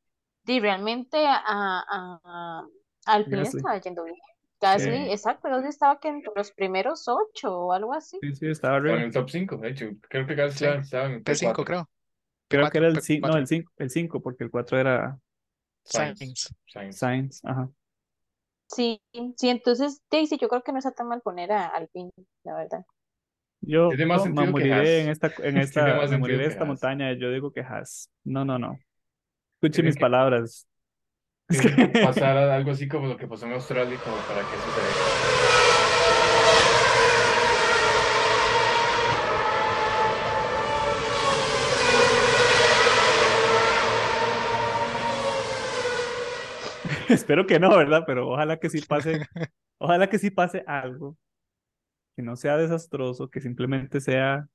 [0.46, 2.68] Y realmente a, a, a
[3.06, 3.60] Alpine Gasly.
[3.60, 4.18] estaba yendo bien.
[4.62, 5.12] Gasly, Sí.
[5.12, 8.18] exacto, Gasly estaba que entre los primeros ocho o algo así.
[8.22, 9.88] Sí, sí, estaba en el top 5, de hecho.
[10.10, 10.66] Creo que casi Sí.
[10.66, 11.66] estaba en el P5 P4.
[11.66, 11.90] creo.
[12.48, 13.40] Creo que era el P4, 5, no, P4.
[13.40, 15.20] el 5, el 5, porque el 4 era.
[15.84, 16.54] Sainz.
[16.68, 16.98] Sainz.
[16.98, 17.70] Sainz, ajá.
[18.68, 19.02] Sí,
[19.38, 22.12] sí, entonces, Daisy, yo creo que no está tan mal poner a Alpine,
[22.44, 22.86] la verdad.
[23.68, 27.13] Yo Tiene más me que moriré en esta, en esta, me moriré en esta montaña.
[27.13, 28.09] Yo digo que Haas.
[28.24, 28.80] No, no, no.
[29.55, 30.68] Escuche mis que- palabras.
[31.47, 34.66] Es que pasar algo así como lo que pasó en Australia como para que eso
[34.72, 35.16] se.
[47.09, 48.03] Espero que no, ¿verdad?
[48.05, 49.22] Pero ojalá que sí pase,
[49.78, 51.18] ojalá que sí pase algo
[52.16, 54.47] que no sea desastroso, que simplemente sea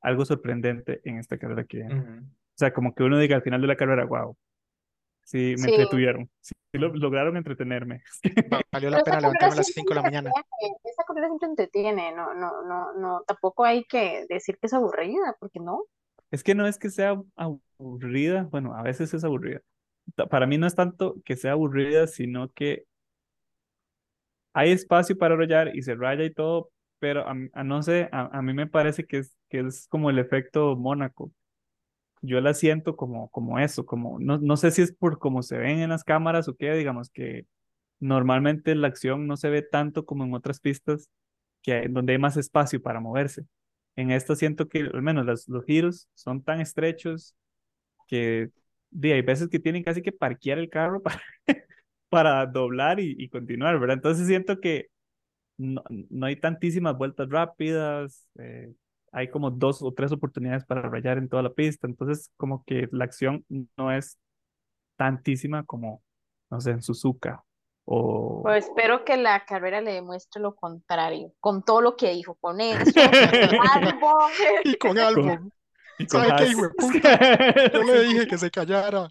[0.00, 1.94] algo sorprendente en esta carrera que viene.
[2.00, 2.24] Ujú.
[2.24, 4.36] O sea, como que uno diga al final de la carrera, wow,
[5.24, 5.70] sí, me Sí.
[5.70, 8.02] entretuvieron, sí, lo- lograron entretenerme.
[8.52, 10.30] Va- Valió la Pero pena levantarme a las siempre 5 de la mañana.
[10.34, 14.72] entretiene, Esa carrera siempre entretiene, no, no, no, no, tampoco hay que decir que es
[14.72, 15.84] aburrida, porque no.
[16.30, 19.60] Es que no es que sea aburrida, bueno, a veces es aburrida.
[20.30, 22.86] Para mí no es tanto que sea aburrida, sino que
[24.54, 26.70] hay espacio para rayar y se raya y todo,
[27.02, 30.20] pero a, no sé, a, a mí me parece que es, que es como el
[30.20, 31.32] efecto Mónaco.
[32.22, 35.58] Yo la siento como, como eso, como, no, no sé si es por cómo se
[35.58, 37.46] ven en las cámaras o qué, digamos que
[38.00, 41.10] normalmente la acción no se ve tanto como en otras pistas,
[41.62, 43.46] que hay- donde hay más espacio para moverse.
[43.96, 47.36] En esta siento que al menos los, giros son tan estrechos
[48.08, 48.50] que
[48.90, 51.20] di, hay veces que tienen casi que parquear el carro para,
[52.08, 53.96] para doblar y, y continuar, ¿verdad?
[53.96, 54.88] Entonces siento que
[55.56, 58.72] no, no hay tantísimas vueltas rápidas, eh,
[59.12, 62.88] hay como dos o tres oportunidades para rayar en toda la pista, entonces como que
[62.92, 63.44] la acción
[63.76, 64.18] no es
[64.96, 66.02] tantísima como,
[66.50, 67.44] no sé, en Suzuka
[67.84, 68.42] o...
[68.42, 72.60] Pues espero que la carrera le demuestre lo contrario, con todo lo que dijo, con
[72.60, 74.30] eso, con Albon.
[74.64, 75.52] Y con Albon.
[75.98, 76.50] y con ¿Sabe qué, Haas.
[76.50, 77.72] hijo de puta?
[77.72, 79.08] Yo le dije que se callara.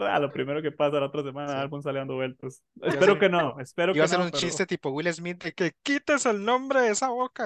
[0.00, 1.58] Ah, lo primero que pasa la otra semana, Sí.
[1.58, 2.62] Albon sale dando vueltas.
[2.82, 4.90] a Espero ser- que no, espero que Iba a ser no, un pero- chiste tipo
[4.90, 7.44] Will Smith de que quites el nombre de esa boca.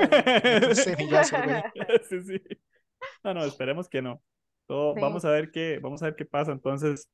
[0.75, 1.63] Semillazo, güey.
[2.11, 2.41] sí, sí.
[3.23, 4.23] No, no, esperemos que no.
[4.67, 5.01] Todo- Sí.
[5.01, 7.09] Vamos a ver qué, vamos a ver qué pasa entonces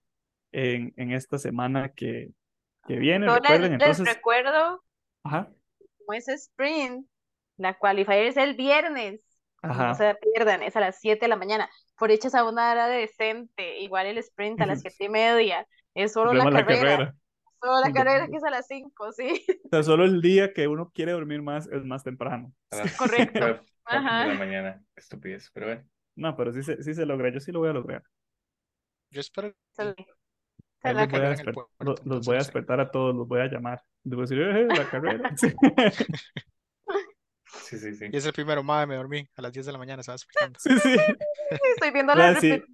[0.52, 2.30] en, en esta semana que,
[2.86, 3.26] que viene.
[3.26, 4.84] Yo les, Recuerden, les entonces, recuerdo
[5.24, 5.48] ajá,
[5.98, 7.06] como es sprint,
[7.56, 9.24] la qualifier es el viernes.
[9.62, 9.94] No ajá.
[9.94, 11.68] se la pierdan, es a las 7 de la mañana.
[12.00, 13.78] Por hecho, esa una hora decente.
[13.78, 15.66] Igual el sprint a las 7 y media.
[15.94, 16.64] Es solo la carrera.
[16.66, 17.14] carrera.
[17.62, 19.44] Solo la carrera que es a las 5, sí.
[19.66, 22.52] O sea, solo el día que uno quiere dormir más es más temprano.
[22.70, 23.62] A las Correcto.
[23.84, 24.22] Ajá.
[24.24, 24.82] de la mañana.
[24.96, 25.84] Estupidez, pero bueno.
[26.16, 28.02] No, pero sí se, sí se logra, yo sí lo voy a lograr.
[29.10, 29.52] Yo espero
[30.82, 33.28] es la los voy a puerto, lo- los entonces voy a despertar a todos, los
[33.28, 33.82] voy a llamar.
[34.04, 35.30] Les voy a decir, "Eh, la carrera.
[37.70, 37.78] Sí.
[37.78, 38.06] Sí, sí, sí.
[38.12, 40.26] Y es el primero, madre, me dormí a las 10 de la mañana, ¿sabes?
[40.58, 40.96] Sí, sí.
[41.74, 42.64] Estoy viendo la repetición.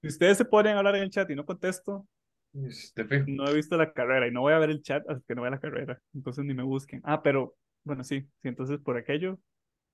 [0.00, 2.06] Si ustedes se ponen a hablar en el chat y no contesto,
[2.52, 3.24] fijo.
[3.28, 5.42] no he visto la carrera y no voy a ver el chat hasta que no
[5.42, 6.00] vea la carrera.
[6.14, 7.00] Entonces ni me busquen.
[7.04, 7.54] Ah, pero
[7.84, 9.38] bueno, sí, sí, entonces por aquello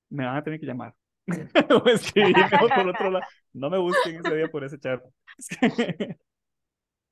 [0.09, 0.95] me van a tener que llamar.
[1.84, 3.24] o escribirme por otro lado.
[3.53, 5.03] No me busquen ese día por ese chat.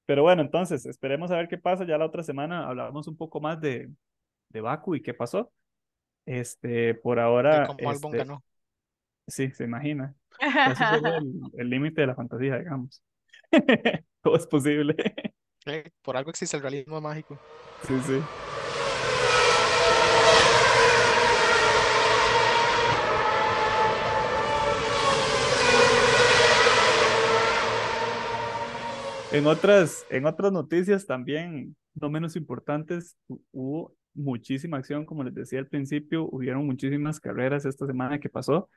[0.06, 1.84] Pero bueno, entonces esperemos a ver qué pasa.
[1.84, 3.90] Ya la otra semana hablamos un poco más de,
[4.48, 5.52] de Baku y qué pasó.
[6.28, 8.44] Este, por ahora, Albon este, ganó.
[9.26, 10.14] sí, se imagina.
[10.38, 13.02] Eso es solo el el límite de la fantasía, digamos.
[14.22, 14.94] Todo es posible.
[15.64, 17.38] Eh, Por algo existe el realismo mágico.
[17.86, 18.20] Sí, sí.
[29.30, 35.34] En otras, en otras noticias también, no menos importantes, hu- hubo muchísima acción, como les
[35.34, 38.68] decía al principio, hubieron muchísimas carreras esta semana que pasó.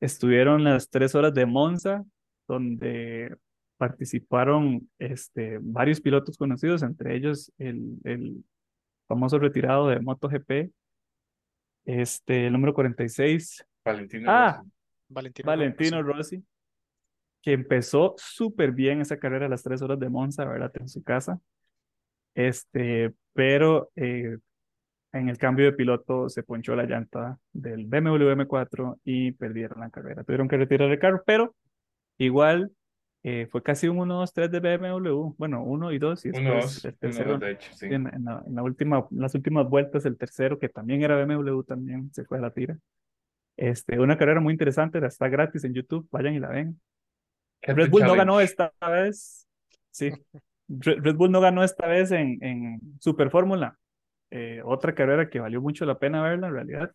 [0.00, 2.04] Estuvieron las tres horas de Monza,
[2.48, 3.36] donde
[3.76, 8.44] participaron este, varios pilotos conocidos, entre ellos el, el
[9.08, 10.72] famoso retirado de MotoGP,
[11.84, 14.70] este, el número 46, Valentino Ah, Rossi.
[15.08, 16.36] Valentino Valentino Rossi.
[16.36, 16.46] Rossi,
[17.42, 20.72] que empezó súper bien esa carrera a las tres horas de Monza, ¿verdad?
[20.76, 21.40] En su casa.
[22.34, 24.38] Este, pero eh,
[25.12, 29.90] en el cambio de piloto se ponchó la llanta del BMW M4 y perdieron la
[29.90, 30.24] carrera.
[30.24, 31.54] Tuvieron que retirar el carro, pero
[32.18, 32.72] igual
[33.24, 35.34] eh, fue casi un 1-2-3 de BMW.
[35.36, 37.38] Bueno, 1 y 2 y después el tercero.
[37.38, 37.86] de hecho, sí.
[37.86, 41.22] En, en la, en la última, en las últimas vueltas, el tercero, que también era
[41.22, 42.76] BMW, también se fue a la tira.
[43.56, 46.80] Este, una carrera muy interesante, está gratis en YouTube, vayan y la ven.
[47.60, 48.18] Red Bull no Challenge.
[48.18, 49.46] ganó esta vez,
[49.90, 50.10] sí.
[50.68, 53.78] Red Red Bull no ganó esta vez en, en Super Fórmula,
[54.34, 56.92] eh, otra carrera que valió mucho la pena verla en realidad.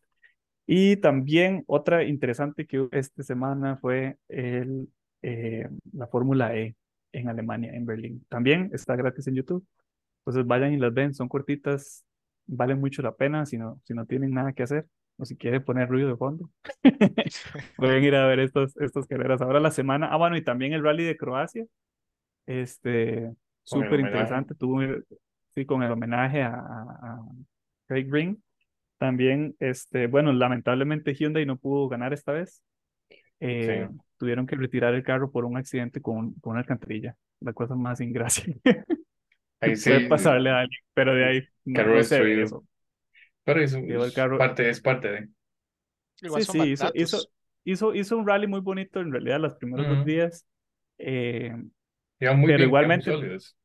[0.65, 4.89] Y también otra interesante que hubo esta semana fue el,
[5.21, 6.75] eh, la Fórmula E
[7.11, 8.25] en Alemania, en Berlín.
[8.27, 9.63] También está gratis en YouTube.
[10.21, 12.03] Entonces vayan y las ven, son cortitas,
[12.47, 15.63] valen mucho la pena si no, si no tienen nada que hacer o si quieren
[15.63, 16.49] poner ruido de fondo.
[17.77, 19.41] Pueden ir a ver estos, estas carreras.
[19.41, 21.65] Ahora la semana, ah, bueno, y también el rally de Croacia,
[22.47, 23.31] este,
[23.63, 24.81] súper interesante, tuvo,
[25.57, 26.59] sí, con el homenaje a, a,
[27.01, 27.19] a
[27.87, 28.43] Craig Green.
[28.99, 32.63] También, este, bueno, lamentablemente Hyundai no pudo ganar esta vez.
[33.39, 37.15] Eh, tuvieron que retirar el carro por un accidente con, con una alcantarilla.
[37.39, 38.45] La cosa más sin gracia.
[39.61, 42.43] Ahí sí, puede pasarle a alguien, pero de ahí no, carro no destruido.
[42.43, 42.65] eso.
[43.43, 45.29] pero eso es carro- parte, es parte de.
[46.21, 47.17] Igual Sí, sí, hizo, hizo,
[47.63, 50.05] hizo, hizo un rally muy bonito en realidad los primeros dos Ujú.
[50.07, 50.47] días.
[50.99, 51.69] Eh, muy
[52.19, 53.56] Pero bien, muy igualmente- sólidos.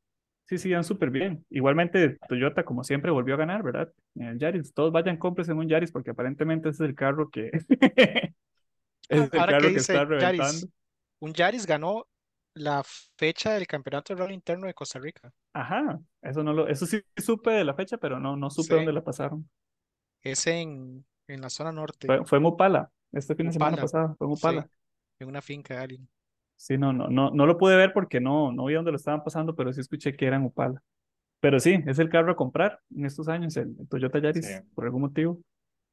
[0.57, 1.45] Sí, sí, iban súper bien.
[1.51, 3.93] Igualmente, Toyota, como siempre, volvió a ganar, ¿verdad?
[4.15, 4.73] En el Yaris.
[4.75, 7.51] Todos vayan, compres en un Yaris porque aparentemente ese es el carro que.
[9.09, 10.69] es el Ahora carro que está Yaris, reventando.
[11.21, 12.07] un Yaris ganó
[12.55, 12.83] la
[13.17, 15.33] fecha del campeonato de rally interno de Costa Rica.
[15.55, 18.75] Ajá, eso no lo, eso sí supe de la fecha, pero no, no supe Sí.
[18.75, 19.49] dónde la pasaron.
[20.23, 24.15] Es en, en la zona norte, Fue, fue en Upala, este fin de semana pasado,
[24.19, 24.49] fue en sí.
[25.21, 26.09] En una finca de alguien.
[26.63, 29.25] Sí, no, no, no, no lo pude ver porque no, no vi dónde lo estaban
[29.25, 30.81] pasando, pero sí escuché que era en Upala.
[31.41, 34.55] Pero sí, es el carro a comprar en estos años, el, el Toyota Yaris, Sí.
[34.75, 35.41] por algún motivo.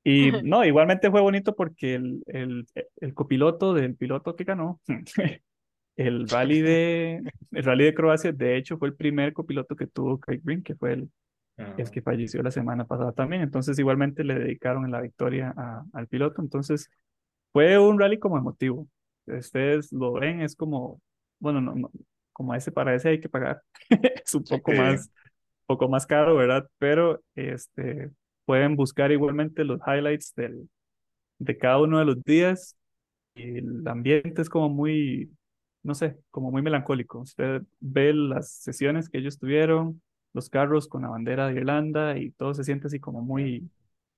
[0.04, 2.68] Y no, igualmente fue bonito porque el, el,
[2.98, 4.80] el copiloto del piloto que ganó,
[5.98, 10.20] el rally de, el rally de Croacia, de hecho, fue el primer copiloto que tuvo
[10.20, 11.10] Craig Green, que fue el,
[11.58, 13.42] el que falleció la semana pasada también.
[13.42, 16.42] Entonces, igualmente le dedicaron la victoria a- al piloto.
[16.42, 16.92] Entonces,
[17.52, 18.88] fue un rally como emotivo.
[19.38, 21.02] Ustedes lo ven, es como,
[21.40, 21.92] bueno, no, no,
[22.34, 23.62] como ese para ese hay que pagar.
[24.26, 25.12] Es un poco más,
[25.68, 26.68] poco más caro, ¿verdad?
[26.80, 28.12] Pero este,
[28.46, 30.70] pueden buscar igualmente los highlights del,
[31.40, 32.76] de cada uno de los días.
[33.36, 35.32] Y el ambiente es como muy,
[35.84, 37.20] no sé, como muy melancólico.
[37.20, 40.02] Usted ve las sesiones que ellos tuvieron,
[40.34, 43.70] los carros con la bandera de Irlanda y todo se siente así como muy,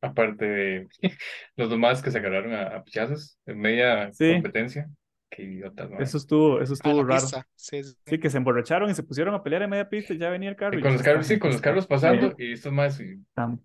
[0.01, 0.87] Aparte de
[1.55, 4.33] los demás que se agarraron a, a pichazos en media Sí.
[4.33, 4.89] competencia.
[5.31, 5.97] Qué idiotas, ¿no?
[5.99, 7.21] eso estuvo, eso A estuvo la raro.
[7.21, 7.95] pista, sí, sí.
[8.05, 10.49] Sí, que se emborracharon y se pusieron a pelear en media pista y ya venía
[10.49, 10.75] el carro.
[10.75, 12.99] Y y con los carros, "Esta sí, con los carros pasando y estos más.
[12.99, 13.61] y- Están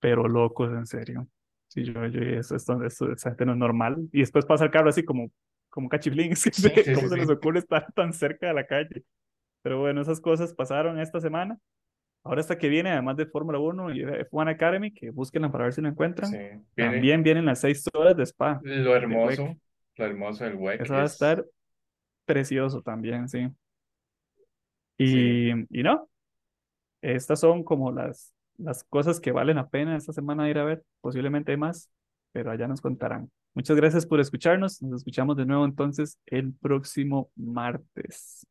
[0.00, 1.26] pero locos, en serio.
[1.68, 4.08] Sí, yo, yo, eso, esto, esto, esa gente no es normal.
[4.12, 5.30] Y después pasa el carro así como,
[5.68, 6.32] como cachiflín.
[6.36, 7.20] Sí, sí, ¿Cómo sí, se sí.
[7.20, 9.04] les ocurre estar tan cerca de la calle?
[9.62, 11.58] Pero bueno, esas cosas pasaron esta semana.
[12.24, 15.64] Ahora hasta que viene, además de Fórmula 1 y de F1 Academy, que búsquenla para
[15.64, 16.30] ver si lo encuentran.
[16.30, 16.36] Sí.
[16.38, 18.60] Viene También vienen las seis horas de Spa.
[18.62, 19.56] lo hermoso.
[19.98, 21.44] Lo hermoso del WEC Eso va a es- estar
[22.24, 23.48] precioso también, sí.
[24.98, 25.06] Y,
[25.52, 25.66] Sí.
[25.70, 26.08] y no,
[27.02, 30.82] estas son como las, las cosas que valen la pena esta semana ir a ver.
[31.00, 31.90] Posiblemente hay más,
[32.32, 33.30] pero allá nos contarán.
[33.54, 34.82] Muchas gracias por escucharnos.
[34.82, 38.46] Nos escuchamos de nuevo entonces el próximo martes.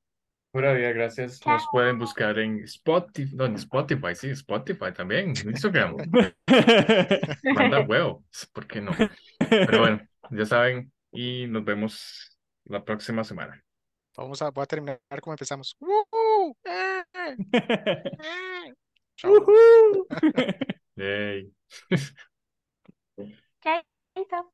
[0.52, 1.46] Pura vida, gracias.
[1.46, 5.98] Nos pueden buscar en Spotify, no, en Spotify, sí, Spotify también, Instagram.
[7.54, 8.24] Manda huevo,
[8.54, 8.92] ¿por qué no?
[9.50, 13.60] Pero bueno, ya saben, y nos vemos la próxima semana.
[14.16, 15.76] Vamos a, voy a terminar como empezamos.
[15.80, 16.56] ¡Woohoo!
[16.64, 17.06] ¡Eh!
[20.96, 21.50] ¡Eh!
[23.64, 24.54] Chaito.